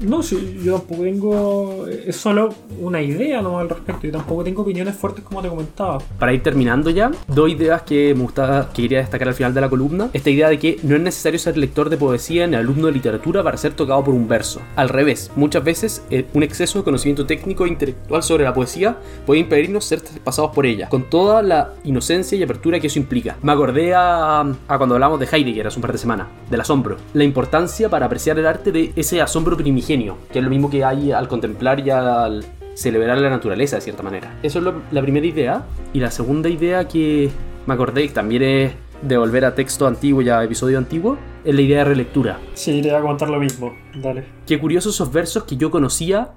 No, 0.00 0.22
si 0.22 0.60
yo 0.64 0.78
tampoco 0.78 1.02
tengo. 1.02 1.86
Es 1.86 2.16
solo 2.16 2.54
una 2.80 3.02
idea 3.02 3.42
¿no? 3.42 3.58
al 3.58 3.68
respecto. 3.68 4.06
Yo 4.06 4.12
tampoco 4.12 4.42
tengo 4.42 4.62
opiniones 4.62 4.96
fuertes 4.96 5.22
como 5.22 5.42
te 5.42 5.48
comentaba. 5.48 5.98
Para 6.18 6.32
ir 6.32 6.42
terminando 6.42 6.88
ya, 6.88 7.10
dos 7.28 7.50
ideas 7.50 7.82
que 7.82 8.14
me 8.14 8.22
gustaba, 8.22 8.72
que 8.72 8.82
quería 8.82 8.98
destacar 8.98 9.28
al 9.28 9.34
final 9.34 9.52
de 9.52 9.60
la 9.60 9.68
columna. 9.68 10.08
Esta 10.14 10.30
idea 10.30 10.48
de 10.48 10.58
que 10.58 10.78
no 10.82 10.96
es 10.96 11.02
necesario 11.02 11.38
ser 11.38 11.58
lector 11.58 11.90
de 11.90 11.98
poesía 11.98 12.46
ni 12.46 12.56
alumno 12.56 12.86
de 12.86 12.92
literatura 12.92 13.42
para 13.42 13.58
ser 13.58 13.74
tocado 13.74 14.02
por 14.02 14.14
un 14.14 14.26
verso. 14.26 14.62
Al 14.74 14.88
revés, 14.88 15.30
muchas 15.36 15.62
veces 15.62 16.02
eh, 16.10 16.24
un 16.32 16.42
exceso 16.42 16.78
de 16.78 16.84
conocimiento 16.84 17.26
técnico 17.26 17.66
e 17.66 17.68
intelectual 17.68 18.22
sobre 18.22 18.44
la 18.44 18.54
poesía 18.54 18.96
puede 19.26 19.40
impedirnos 19.40 19.84
ser 19.84 20.00
pasados 20.24 20.52
por 20.54 20.64
ella, 20.64 20.88
con 20.88 21.10
toda 21.10 21.42
la 21.42 21.74
inocencia 21.84 22.38
y 22.38 22.42
apertura 22.42 22.80
que 22.80 22.86
eso 22.86 22.98
implica. 22.98 23.36
Me 23.42 23.52
acordé 23.52 23.94
a, 23.94 24.40
a 24.40 24.78
cuando 24.78 24.94
hablamos 24.94 25.20
de 25.20 25.28
Heidegger 25.30 25.49
hace 25.66 25.78
un 25.78 25.82
par 25.82 25.92
de 25.92 25.98
semanas, 25.98 26.28
del 26.50 26.60
asombro. 26.60 26.96
La 27.14 27.24
importancia 27.24 27.88
para 27.88 28.06
apreciar 28.06 28.38
el 28.38 28.46
arte 28.46 28.72
de 28.72 28.92
ese 28.96 29.20
asombro 29.20 29.56
primigenio 29.56 30.18
que 30.32 30.38
es 30.38 30.44
lo 30.44 30.50
mismo 30.50 30.70
que 30.70 30.84
hay 30.84 31.12
al 31.12 31.28
contemplar 31.28 31.80
y 31.80 31.90
al 31.90 32.44
celebrar 32.74 33.18
la 33.18 33.30
naturaleza 33.30 33.76
de 33.76 33.82
cierta 33.82 34.02
manera. 34.02 34.38
Eso 34.42 34.58
es 34.58 34.74
la 34.90 35.02
primera 35.02 35.26
idea. 35.26 35.64
Y 35.92 36.00
la 36.00 36.10
segunda 36.10 36.48
idea 36.48 36.86
que 36.86 37.30
me 37.66 37.74
acordé, 37.74 38.08
también 38.08 38.42
es 38.42 38.72
de 39.02 39.16
volver 39.16 39.44
a 39.44 39.54
texto 39.54 39.86
antiguo 39.86 40.22
y 40.22 40.28
a 40.28 40.42
episodio 40.44 40.78
antiguo, 40.78 41.16
es 41.44 41.54
la 41.54 41.60
idea 41.62 41.78
de 41.78 41.84
relectura. 41.84 42.38
Sí, 42.54 42.80
te 42.82 42.90
voy 42.90 42.98
a 42.98 43.02
contar 43.02 43.30
lo 43.30 43.38
mismo. 43.38 43.74
Dale. 43.94 44.24
Qué 44.46 44.58
curioso 44.58 44.90
esos 44.90 45.12
versos 45.12 45.44
que 45.44 45.56
yo 45.56 45.70
conocía 45.70 46.32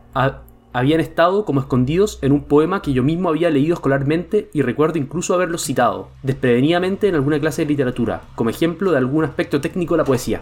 habían 0.73 0.99
estado 0.99 1.45
como 1.45 1.61
escondidos 1.61 2.19
en 2.21 2.31
un 2.31 2.43
poema 2.43 2.81
que 2.81 2.93
yo 2.93 3.03
mismo 3.03 3.29
había 3.29 3.49
leído 3.49 3.75
escolarmente 3.75 4.49
y 4.53 4.63
recuerdo 4.63 4.97
incluso 4.97 5.33
haberlos 5.33 5.63
citado, 5.63 6.09
desprevenidamente 6.23 7.07
en 7.07 7.15
alguna 7.15 7.39
clase 7.39 7.61
de 7.61 7.69
literatura, 7.69 8.23
como 8.35 8.49
ejemplo 8.49 8.91
de 8.91 8.97
algún 8.97 9.23
aspecto 9.23 9.61
técnico 9.61 9.93
de 9.93 9.99
la 9.99 10.05
poesía 10.05 10.41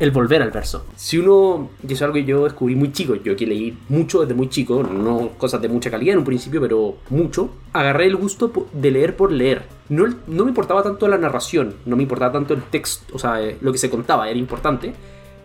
el 0.00 0.10
volver 0.10 0.42
al 0.42 0.50
verso. 0.50 0.86
Si 0.96 1.18
uno, 1.18 1.70
y 1.82 1.86
eso 1.86 1.94
es 1.94 2.02
algo 2.02 2.14
que 2.14 2.24
yo 2.24 2.44
descubrí 2.44 2.74
muy 2.74 2.92
chico, 2.92 3.14
yo 3.14 3.36
que 3.36 3.46
leí 3.46 3.78
mucho 3.88 4.20
desde 4.20 4.34
muy 4.34 4.48
chico, 4.48 4.82
no 4.82 5.30
cosas 5.38 5.62
de 5.62 5.68
mucha 5.68 5.90
calidad 5.90 6.14
en 6.14 6.18
un 6.18 6.24
principio, 6.24 6.60
pero 6.60 6.96
mucho, 7.10 7.50
agarré 7.72 8.06
el 8.06 8.16
gusto 8.16 8.50
de 8.72 8.90
leer 8.90 9.16
por 9.16 9.30
leer. 9.30 9.62
No, 9.88 10.06
no 10.26 10.44
me 10.44 10.50
importaba 10.50 10.82
tanto 10.82 11.06
la 11.06 11.18
narración, 11.18 11.74
no 11.86 11.96
me 11.96 12.02
importaba 12.02 12.32
tanto 12.32 12.54
el 12.54 12.62
texto, 12.62 13.14
o 13.14 13.18
sea, 13.18 13.40
eh, 13.42 13.56
lo 13.60 13.70
que 13.70 13.78
se 13.78 13.90
contaba 13.90 14.28
era 14.28 14.38
importante, 14.38 14.94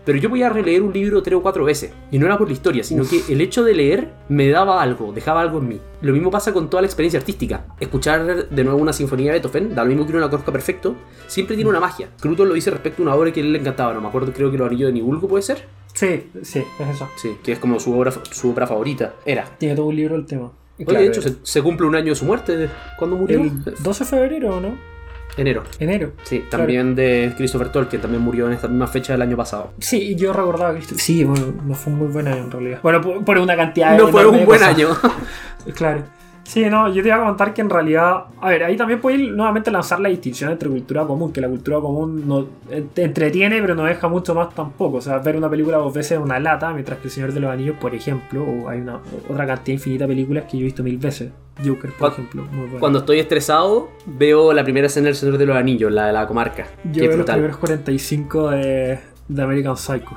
pero 0.04 0.18
yo 0.18 0.28
voy 0.28 0.42
a 0.42 0.48
releer 0.48 0.82
un 0.82 0.92
libro 0.92 1.22
tres 1.22 1.36
o 1.36 1.42
cuatro 1.42 1.64
veces. 1.64 1.92
Y 2.10 2.18
no 2.18 2.26
era 2.26 2.38
por 2.38 2.48
la 2.48 2.54
historia, 2.54 2.82
sino 2.84 3.04
que 3.04 3.22
el 3.28 3.40
hecho 3.40 3.62
de 3.62 3.74
leer 3.74 4.10
me 4.28 4.48
daba 4.48 4.82
algo, 4.82 5.12
dejaba 5.12 5.40
algo 5.40 5.58
en 5.58 5.68
mí. 5.68 5.80
Lo 6.00 6.12
mismo 6.12 6.30
pasa 6.30 6.52
con 6.52 6.70
toda 6.70 6.80
la 6.82 6.86
experiencia 6.86 7.20
artística. 7.20 7.66
Escuchar 7.78 8.48
de 8.48 8.64
nuevo 8.64 8.80
una 8.80 8.92
sinfonía 8.92 9.32
de 9.32 9.40
Beethoven, 9.40 9.74
da 9.74 9.82
lo 9.82 9.88
mismo 9.88 10.06
que 10.06 10.12
uno 10.12 10.20
la 10.20 10.30
conozca 10.30 10.52
perfecto, 10.52 10.96
siempre 11.26 11.56
tiene 11.56 11.70
una 11.70 11.80
magia. 11.80 12.08
Cruton 12.20 12.48
lo 12.48 12.54
dice 12.54 12.70
respecto 12.70 13.02
a 13.02 13.06
una 13.06 13.14
obra 13.14 13.32
que 13.32 13.40
a 13.40 13.42
él 13.42 13.52
le 13.52 13.58
encantaba, 13.58 13.92
no 13.94 14.00
me 14.00 14.08
acuerdo, 14.08 14.32
creo 14.32 14.50
que 14.50 14.58
lo 14.58 14.66
anillo 14.66 14.86
de 14.86 14.92
Nibulco 14.92 15.28
puede 15.28 15.42
ser. 15.42 15.66
Sí, 15.92 16.30
sí, 16.42 16.64
es 16.78 16.88
eso. 16.88 17.08
Sí, 17.16 17.36
que 17.42 17.52
es 17.52 17.58
como 17.58 17.78
su 17.80 17.92
obra, 17.98 18.12
su 18.30 18.50
obra 18.50 18.66
favorita. 18.66 19.14
Era. 19.24 19.44
Tiene 19.58 19.74
todo 19.74 19.86
un 19.86 19.96
libro 19.96 20.16
el 20.16 20.24
tema. 20.24 20.52
Oye, 20.78 20.86
Claro, 20.86 21.00
de 21.00 21.08
hecho, 21.08 21.20
se, 21.20 21.36
se 21.42 21.62
cumple 21.62 21.86
un 21.86 21.94
año 21.94 22.10
de 22.10 22.14
su 22.14 22.24
muerte. 22.24 22.70
¿Cuándo 22.98 23.16
murió? 23.16 23.40
el 23.40 23.62
12 23.82 24.04
de 24.04 24.10
febrero, 24.10 24.56
¿o 24.56 24.60
¿no? 24.60 24.89
Enero. 25.36 25.62
Enero. 25.78 26.12
Sí, 26.24 26.44
también 26.50 26.94
de 26.94 27.32
Christopher 27.36 27.70
Tolkien, 27.70 28.02
también 28.02 28.22
murió 28.22 28.46
en 28.46 28.52
esta 28.52 28.68
misma 28.68 28.86
fecha 28.86 29.12
del 29.14 29.22
año 29.22 29.36
pasado. 29.36 29.72
Sí, 29.78 30.14
yo 30.16 30.32
recordaba 30.32 30.74
que... 30.74 30.82
Sí, 30.82 31.24
bueno, 31.24 31.46
no 31.64 31.74
fue 31.74 31.92
un 31.92 31.98
muy 32.00 32.08
buen 32.08 32.28
año 32.28 32.44
en 32.44 32.50
realidad. 32.50 32.80
Bueno, 32.82 33.00
por, 33.00 33.24
por 33.24 33.38
una 33.38 33.56
cantidad 33.56 33.96
No 33.96 34.08
fue 34.08 34.26
un 34.26 34.38
de 34.38 34.44
buen 34.44 34.60
cosas. 34.60 34.74
año. 34.76 34.88
Claro. 35.74 36.02
Sí, 36.50 36.68
no, 36.68 36.92
yo 36.92 37.00
te 37.00 37.06
iba 37.06 37.16
a 37.16 37.24
contar 37.24 37.54
que 37.54 37.60
en 37.60 37.70
realidad. 37.70 38.24
A 38.40 38.48
ver, 38.48 38.64
ahí 38.64 38.76
también 38.76 39.00
puedes 39.00 39.20
nuevamente 39.20 39.70
lanzar 39.70 40.00
la 40.00 40.08
distinción 40.08 40.50
entre 40.50 40.68
cultura 40.68 41.04
común, 41.06 41.32
que 41.32 41.40
la 41.40 41.48
cultura 41.48 41.78
común 41.78 42.26
no 42.26 42.44
te 42.92 43.04
entretiene, 43.04 43.60
pero 43.60 43.76
no 43.76 43.84
deja 43.84 44.08
mucho 44.08 44.34
más 44.34 44.52
tampoco. 44.52 44.96
O 44.96 45.00
sea, 45.00 45.18
ver 45.18 45.36
una 45.36 45.48
película 45.48 45.76
dos 45.76 45.94
veces 45.94 46.12
es 46.12 46.18
una 46.18 46.40
lata, 46.40 46.72
mientras 46.72 46.98
que 46.98 47.04
El 47.04 47.12
Señor 47.12 47.32
de 47.32 47.38
los 47.38 47.52
Anillos, 47.52 47.76
por 47.80 47.94
ejemplo, 47.94 48.42
o 48.42 48.68
hay 48.68 48.80
una 48.80 48.98
otra 49.28 49.46
cantidad 49.46 49.74
infinita 49.74 50.04
de 50.04 50.08
películas 50.08 50.44
que 50.50 50.56
yo 50.56 50.62
he 50.62 50.64
visto 50.64 50.82
mil 50.82 50.98
veces. 50.98 51.30
Joker, 51.64 51.92
por 51.96 52.10
ejemplo, 52.10 52.42
muy 52.50 52.64
buena. 52.64 52.80
Cuando 52.80 52.98
estoy 52.98 53.20
estresado, 53.20 53.88
veo 54.06 54.52
la 54.52 54.64
primera 54.64 54.88
escena 54.88 55.06
del 55.06 55.14
Señor 55.14 55.38
de 55.38 55.46
los 55.46 55.56
Anillos, 55.56 55.92
la 55.92 56.06
de 56.06 56.12
la 56.12 56.26
comarca. 56.26 56.66
yo 56.90 57.06
veo 57.06 57.16
los 57.16 57.30
primeros 57.30 57.58
45 57.58 58.50
de, 58.50 58.98
de 59.28 59.42
American 59.42 59.76
Psycho. 59.76 60.16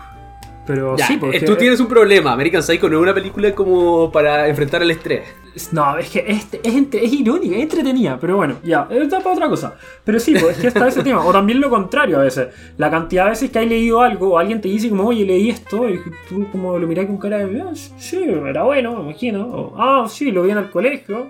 Pero 0.65 0.95
Ya, 0.95 1.07
sí, 1.07 1.13
eh, 1.13 1.17
porque. 1.19 1.39
tú 1.41 1.55
tienes 1.57 1.79
un 1.81 1.87
problema. 1.87 2.31
American 2.31 2.63
Psycho 2.63 2.87
no 2.89 2.97
es 2.97 3.01
una 3.03 3.13
película 3.13 3.53
como 3.53 4.11
para 4.11 4.47
enfrentar 4.47 4.81
el 4.81 4.91
estrés. 4.91 5.23
No, 5.71 5.97
es 5.97 6.09
que 6.09 6.23
es, 6.25 6.47
es, 6.63 6.73
entre- 6.73 7.03
es 7.05 7.11
irónica, 7.13 7.55
es 7.57 7.63
entretenida, 7.63 8.17
pero 8.19 8.37
bueno, 8.37 8.55
ya, 8.63 8.87
está 8.89 9.19
para 9.19 9.35
otra 9.35 9.49
cosa. 9.49 9.75
Pero 10.03 10.19
sí, 10.19 10.33
pues 10.39 10.55
es 10.55 10.57
que 10.57 10.67
está 10.67 10.87
ese 10.87 11.03
tema. 11.03 11.23
O 11.25 11.31
también 11.33 11.59
lo 11.59 11.69
contrario 11.69 12.17
a 12.19 12.23
veces. 12.23 12.47
La 12.77 12.89
cantidad 12.89 13.25
de 13.25 13.29
veces 13.31 13.51
que 13.51 13.59
hay 13.59 13.67
leído 13.69 14.01
algo, 14.01 14.29
o 14.33 14.37
alguien 14.39 14.61
te 14.61 14.69
dice 14.69 14.89
como, 14.89 15.05
oye, 15.07 15.25
leí 15.25 15.49
esto, 15.49 15.87
y 15.89 15.99
tú 16.29 16.47
como 16.51 16.79
lo 16.79 16.87
mirás 16.87 17.05
con 17.07 17.17
cara 17.17 17.39
de, 17.39 17.61
"Ah, 17.61 17.71
sí, 17.75 18.23
era 18.23 18.63
bueno, 18.63 18.95
me 18.95 19.03
imagino. 19.09 19.45
O, 19.45 19.75
ah, 19.77 20.07
sí, 20.09 20.31
lo 20.31 20.43
vi 20.43 20.51
en 20.51 20.57
el 20.59 20.69
colegio, 20.71 21.27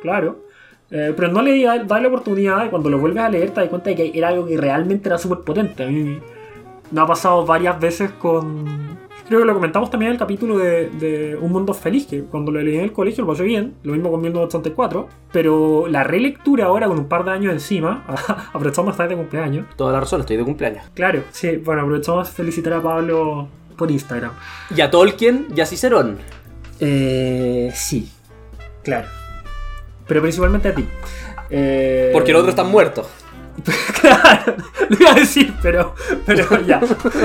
claro. 0.00 0.44
Eh, 0.90 1.12
pero 1.14 1.28
no 1.30 1.42
le 1.42 1.52
di 1.52 1.64
da 1.64 2.00
la 2.00 2.08
oportunidad 2.08 2.64
y 2.64 2.68
cuando 2.70 2.88
lo 2.88 2.98
vuelves 2.98 3.22
a 3.22 3.28
leer 3.28 3.50
te 3.50 3.60
das 3.60 3.68
cuenta 3.68 3.90
de 3.90 3.96
que 3.96 4.12
era 4.16 4.28
algo 4.28 4.46
que 4.46 4.56
realmente 4.56 5.08
era 5.10 5.18
súper 5.18 5.40
potente. 5.40 5.82
A 5.84 5.88
mí 5.88 6.18
me 6.90 7.00
ha 7.00 7.06
pasado 7.06 7.44
varias 7.44 7.78
veces 7.80 8.10
con... 8.12 8.98
Creo 9.26 9.40
que 9.40 9.46
lo 9.46 9.52
comentamos 9.52 9.90
también 9.90 10.08
en 10.08 10.12
el 10.14 10.18
capítulo 10.18 10.56
de, 10.56 10.88
de 10.88 11.36
Un 11.36 11.52
Mundo 11.52 11.74
Feliz, 11.74 12.06
que 12.06 12.22
cuando 12.22 12.50
lo 12.50 12.62
leí 12.62 12.76
en 12.76 12.84
el 12.84 12.92
colegio 12.92 13.24
lo 13.24 13.30
pasé 13.30 13.42
bien, 13.42 13.74
lo 13.82 13.92
mismo 13.92 14.10
con 14.10 14.22
1984, 14.22 15.06
pero 15.32 15.86
la 15.86 16.02
relectura 16.02 16.64
ahora 16.64 16.88
con 16.88 16.98
un 16.98 17.08
par 17.08 17.24
de 17.26 17.32
años 17.32 17.52
encima, 17.52 18.04
aprovechando 18.54 18.90
estar 18.90 19.06
de 19.06 19.16
cumpleaños, 19.16 19.66
Toda 19.76 19.92
la 19.92 20.00
razón, 20.00 20.20
estoy 20.20 20.38
de 20.38 20.44
cumpleaños. 20.44 20.82
claro, 20.94 21.24
sí, 21.30 21.58
bueno, 21.58 21.82
aprovechamos 21.82 22.30
felicitar 22.30 22.72
a 22.72 22.82
Pablo 22.82 23.48
por 23.76 23.90
Instagram. 23.90 24.32
Y 24.74 24.80
a 24.80 24.90
Tolkien 24.90 25.48
y 25.54 25.60
a 25.60 25.66
Cicerón. 25.66 26.16
Eh, 26.80 27.70
sí, 27.74 28.10
claro, 28.82 29.08
pero 30.06 30.22
principalmente 30.22 30.68
a 30.68 30.74
ti. 30.74 30.86
Eh, 31.50 32.08
Porque 32.14 32.32
los 32.32 32.40
otros 32.40 32.52
están 32.54 32.70
muertos. 32.70 33.06
Claro, 34.00 34.54
lo 34.88 34.96
iba 34.98 35.10
a 35.12 35.14
decir, 35.14 35.52
pero, 35.62 35.94
pero 36.24 36.60
ya. 36.66 36.80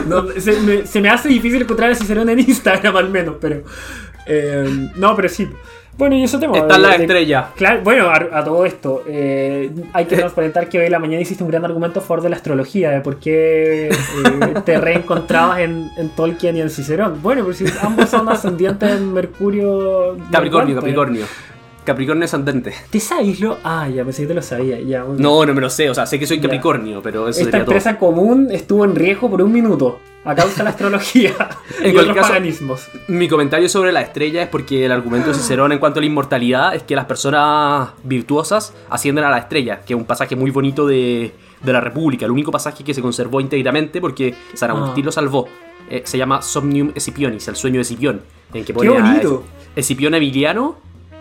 No, 0.07 0.25
se, 0.37 0.59
me, 0.61 0.85
se 0.85 0.99
me 1.01 1.09
hace 1.09 1.29
difícil 1.29 1.61
encontrar 1.61 1.91
a 1.91 1.95
Cicerón 1.95 2.29
en 2.29 2.39
Instagram 2.39 2.95
al 2.95 3.09
menos, 3.09 3.35
pero. 3.39 3.63
eh, 4.25 4.89
no, 4.95 5.15
pero 5.15 5.29
sí. 5.29 5.47
Bueno, 5.95 6.15
y 6.15 6.23
eso 6.23 6.39
tema. 6.39 6.57
Están 6.57 6.81
de- 6.81 6.87
las 6.87 6.97
de- 6.97 7.03
estrellas. 7.03 7.45
Claro, 7.55 7.81
bueno, 7.83 8.07
a, 8.09 8.15
a 8.39 8.43
todo 8.43 8.65
esto, 8.65 9.03
eh, 9.07 9.69
hay 9.93 10.05
que 10.05 10.15
transparentar 10.15 10.67
que 10.67 10.79
hoy 10.79 10.85
en 10.87 10.91
la 10.91 10.97
mañana 10.97 11.21
hiciste 11.21 11.43
un 11.43 11.51
gran 11.51 11.63
argumento 11.65 11.99
a 11.99 12.01
favor 12.01 12.23
de 12.23 12.29
la 12.31 12.35
astrología, 12.37 12.89
de 12.89 13.01
por 13.01 13.17
qué 13.19 13.89
eh, 13.89 14.53
te 14.65 14.79
reencontrabas 14.79 15.59
en, 15.59 15.91
en 15.97 16.09
Tolkien 16.09 16.57
y 16.57 16.61
en 16.61 16.71
Cicerón. 16.71 17.21
Bueno, 17.21 17.43
pero 17.43 17.53
si 17.55 17.65
ambos 17.83 18.09
son 18.09 18.27
ascendientes 18.27 18.89
en 18.91 19.13
Mercurio. 19.13 20.17
Capricornio. 20.31 20.75
Capricornio. 20.77 21.25
Capricornio 21.83 22.25
ascendente. 22.25 22.73
¿Te 22.89 22.99
sabes 22.99 23.39
lo? 23.39 23.57
Ah, 23.63 23.87
ya 23.89 24.03
pensé 24.03 24.23
que 24.23 24.29
te 24.29 24.33
lo 24.33 24.41
sabía. 24.41 24.79
Ya, 24.79 25.03
bien. 25.03 25.17
No, 25.21 25.45
no 25.45 25.53
me 25.53 25.61
lo 25.61 25.69
sé. 25.69 25.89
O 25.89 25.93
sea, 25.93 26.05
sé 26.05 26.17
que 26.19 26.25
soy 26.27 26.37
Ya. 26.37 26.43
Capricornio, 26.43 27.01
pero 27.01 27.27
eso 27.29 27.39
Esta 27.39 27.51
sería 27.51 27.65
todo. 27.65 27.75
empresa 27.75 27.97
común 27.99 28.47
estuvo 28.51 28.85
en 28.85 28.95
riesgo 28.95 29.29
por 29.29 29.41
un 29.41 29.51
minuto 29.51 29.99
a 30.25 30.33
causa 30.35 30.57
de 30.59 30.63
la 30.63 30.69
astrología 30.69 31.31
En 31.81 31.89
y 31.89 31.93
cualquier 31.93 31.99
otros 32.01 32.15
caso- 32.15 32.27
paganismos. 32.29 32.87
Mi 33.09 33.27
comentario 33.27 33.67
sobre 33.67 33.91
la 33.91 34.01
estrella 34.01 34.41
es 34.43 34.47
porque 34.49 34.85
el 34.85 34.91
argumento 34.91 35.27
de 35.29 35.33
Cicerón 35.35 35.71
en 35.73 35.79
cuanto 35.79 35.99
a 35.99 36.01
la 36.01 36.05
inmortalidad 36.07 36.75
es 36.75 36.83
que 36.83 36.95
las 36.95 37.05
personas 37.05 37.89
virtuosas 38.03 38.73
ascienden 38.89 39.25
a 39.25 39.29
la 39.29 39.39
estrella, 39.39 39.81
que 39.81 39.93
es 39.93 39.99
un 39.99 40.05
pasaje 40.05 40.35
muy 40.35 40.51
bonito 40.51 40.87
de, 40.87 41.33
de 41.61 41.73
la 41.73 41.81
República, 41.81 42.25
el 42.25 42.31
único 42.31 42.51
pasaje 42.51 42.83
que 42.83 42.93
se 42.93 43.01
conservó 43.01 43.41
íntegramente 43.41 43.99
porque 43.99 44.33
San 44.53 44.69
Agustín 44.71 45.03
Ah. 45.03 45.05
lo 45.07 45.11
salvó. 45.11 45.47
Eh, 45.89 46.03
se 46.05 46.17
llama 46.17 46.41
Somnium 46.41 46.93
Escipionis, 46.95 47.45
el 47.49 47.57
sueño 47.57 47.75
de 47.75 47.81
Escipión, 47.81 48.21
en 48.53 48.63
que 48.63 48.73
¡Qué 48.73 48.87
a 48.87 48.91
bonito! 48.91 49.43
Escipión 49.75 50.15
Emiliano, 50.15 50.77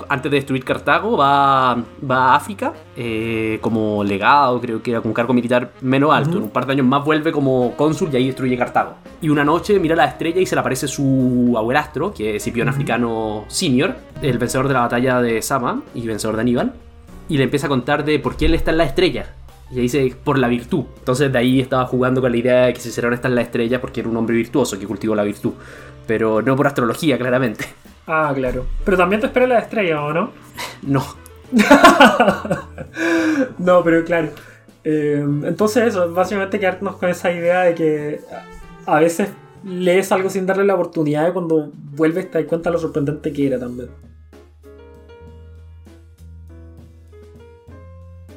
antes 0.08 0.30
de 0.30 0.36
destruir 0.36 0.64
Cartago, 0.64 1.16
va, 1.16 1.74
va 2.08 2.32
a 2.32 2.36
África 2.36 2.72
eh, 2.96 3.58
como 3.60 4.04
legado, 4.04 4.60
creo 4.60 4.82
que 4.82 4.90
era 4.90 5.00
con 5.00 5.12
cargo 5.12 5.32
militar 5.32 5.72
menos 5.80 6.12
alto. 6.12 6.30
Ujú. 6.30 6.38
En 6.38 6.44
un 6.44 6.50
par 6.50 6.66
de 6.66 6.72
años 6.72 6.86
más 6.86 7.04
vuelve 7.04 7.32
como 7.32 7.74
cónsul 7.76 8.10
y 8.12 8.16
ahí 8.16 8.26
destruye 8.26 8.56
Cartago. 8.56 8.94
Y 9.20 9.28
una 9.28 9.44
noche 9.44 9.78
mira 9.78 9.96
la 9.96 10.04
estrella 10.06 10.40
y 10.40 10.46
se 10.46 10.54
le 10.54 10.60
aparece 10.60 10.88
su 10.88 11.54
abuelastro, 11.56 12.12
que 12.12 12.30
es 12.30 12.42
Escipión 12.42 12.68
Ujú. 12.68 12.74
Africano 12.74 13.44
Senior, 13.48 13.96
el 14.20 14.38
vencedor 14.38 14.68
de 14.68 14.74
la 14.74 14.80
batalla 14.80 15.20
de 15.20 15.42
Sama 15.42 15.82
y 15.94 16.06
vencedor 16.06 16.36
de 16.36 16.42
Aníbal. 16.42 16.72
Y 17.28 17.38
le 17.38 17.44
empieza 17.44 17.66
a 17.66 17.68
contar 17.68 18.04
de 18.04 18.18
por 18.18 18.36
qué 18.36 18.46
él 18.46 18.54
está 18.54 18.72
en 18.72 18.78
la 18.78 18.84
estrella. 18.84 19.34
Y 19.70 19.76
ahí 19.76 19.82
dice, 19.82 20.14
por 20.22 20.38
la 20.38 20.48
virtud. 20.48 20.84
Entonces 20.98 21.32
de 21.32 21.38
ahí 21.38 21.60
estaba 21.60 21.86
jugando 21.86 22.20
con 22.20 22.30
la 22.30 22.36
idea 22.36 22.66
de 22.66 22.74
que 22.74 22.80
Cicerón 22.80 23.14
está 23.14 23.28
en 23.28 23.36
la 23.36 23.40
estrella 23.40 23.80
porque 23.80 24.00
era 24.00 24.08
un 24.08 24.16
hombre 24.16 24.36
virtuoso 24.36 24.78
que 24.78 24.86
cultivó 24.86 25.14
la 25.14 25.22
virtud. 25.22 25.52
Pero 26.06 26.42
no 26.42 26.56
por 26.56 26.66
astrología, 26.66 27.16
claramente. 27.16 27.64
Ah, 28.06 28.32
claro. 28.34 28.66
Pero 28.84 28.96
también 28.96 29.20
te 29.20 29.26
espera 29.26 29.46
la 29.46 29.58
estrella, 29.58 30.02
¿o 30.02 30.12
no? 30.12 30.30
No. 30.82 31.04
no, 33.58 33.84
pero 33.84 34.04
claro. 34.04 34.30
Eh, 34.84 35.24
entonces 35.44 35.88
eso, 35.88 36.12
básicamente 36.12 36.58
quedarnos 36.58 36.96
con 36.96 37.08
esa 37.08 37.30
idea 37.30 37.62
de 37.62 37.74
que 37.74 38.20
a 38.86 38.98
veces 38.98 39.30
lees 39.64 40.10
algo 40.10 40.28
sin 40.28 40.46
darle 40.46 40.64
la 40.64 40.74
oportunidad 40.74 41.28
y 41.28 41.32
cuando 41.32 41.70
vuelves 41.74 42.30
te 42.30 42.38
das 42.38 42.48
cuenta 42.48 42.70
de 42.70 42.74
lo 42.74 42.80
sorprendente 42.80 43.32
que 43.32 43.46
era 43.46 43.58
también. 43.58 43.90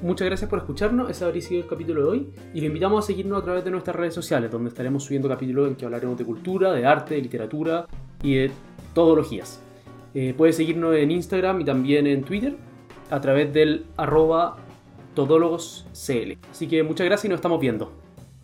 Muchas 0.06 0.28
gracias 0.28 0.48
por 0.48 0.60
escucharnos, 0.60 1.10
ese 1.10 1.26
habría 1.26 1.42
sido 1.42 1.64
el 1.64 1.68
capítulo 1.68 2.04
de 2.04 2.08
hoy 2.08 2.30
y 2.54 2.62
lo 2.62 2.68
invitamos 2.68 3.04
a 3.04 3.08
seguirnos 3.08 3.42
a 3.42 3.44
través 3.44 3.66
de 3.66 3.72
nuestras 3.72 3.96
redes 3.96 4.14
sociales 4.14 4.52
donde 4.52 4.70
estaremos 4.70 5.04
subiendo 5.04 5.28
capítulos 5.28 5.68
en 5.68 5.76
que 5.76 5.86
hablaremos 5.86 6.16
de 6.16 6.24
cultura, 6.24 6.74
de 6.74 6.86
arte, 6.86 7.16
de 7.16 7.22
literatura 7.22 7.88
y 8.22 8.36
de 8.36 8.52
todologías. 8.94 9.64
Eh, 10.14 10.36
puedes 10.38 10.58
seguirnos 10.58 10.96
en 10.96 11.10
Instagram 11.10 11.62
y 11.62 11.66
también 11.66 12.06
en 12.06 12.22
Twitter 12.22 12.56
a 13.10 13.20
través 13.20 13.52
del 13.52 13.88
arroba 13.98 14.58
todólogoscl. 15.16 16.38
Así 16.52 16.68
que 16.68 16.84
muchas 16.84 17.06
gracias 17.08 17.26
y 17.26 17.30
nos 17.30 17.38
estamos 17.38 17.60
viendo. 17.60 17.92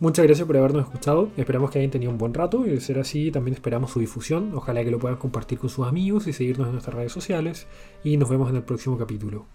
Muchas 0.00 0.26
gracias 0.26 0.44
por 0.44 0.56
habernos 0.56 0.82
escuchado. 0.82 1.28
Esperamos 1.36 1.70
que 1.70 1.78
hayan 1.78 1.92
tenido 1.92 2.10
un 2.10 2.18
buen 2.18 2.34
rato 2.34 2.66
y 2.66 2.70
de 2.70 2.80
ser 2.80 2.98
así 2.98 3.30
también 3.30 3.54
esperamos 3.54 3.92
su 3.92 4.00
difusión. 4.00 4.52
Ojalá 4.52 4.82
que 4.82 4.90
lo 4.90 4.98
puedan 4.98 5.16
compartir 5.16 5.60
con 5.60 5.70
sus 5.70 5.86
amigos 5.86 6.26
y 6.26 6.32
seguirnos 6.32 6.66
en 6.66 6.72
nuestras 6.72 6.96
redes 6.96 7.12
sociales. 7.12 7.68
Y 8.02 8.16
nos 8.16 8.28
vemos 8.28 8.50
en 8.50 8.56
el 8.56 8.64
próximo 8.64 8.98
capítulo. 8.98 9.46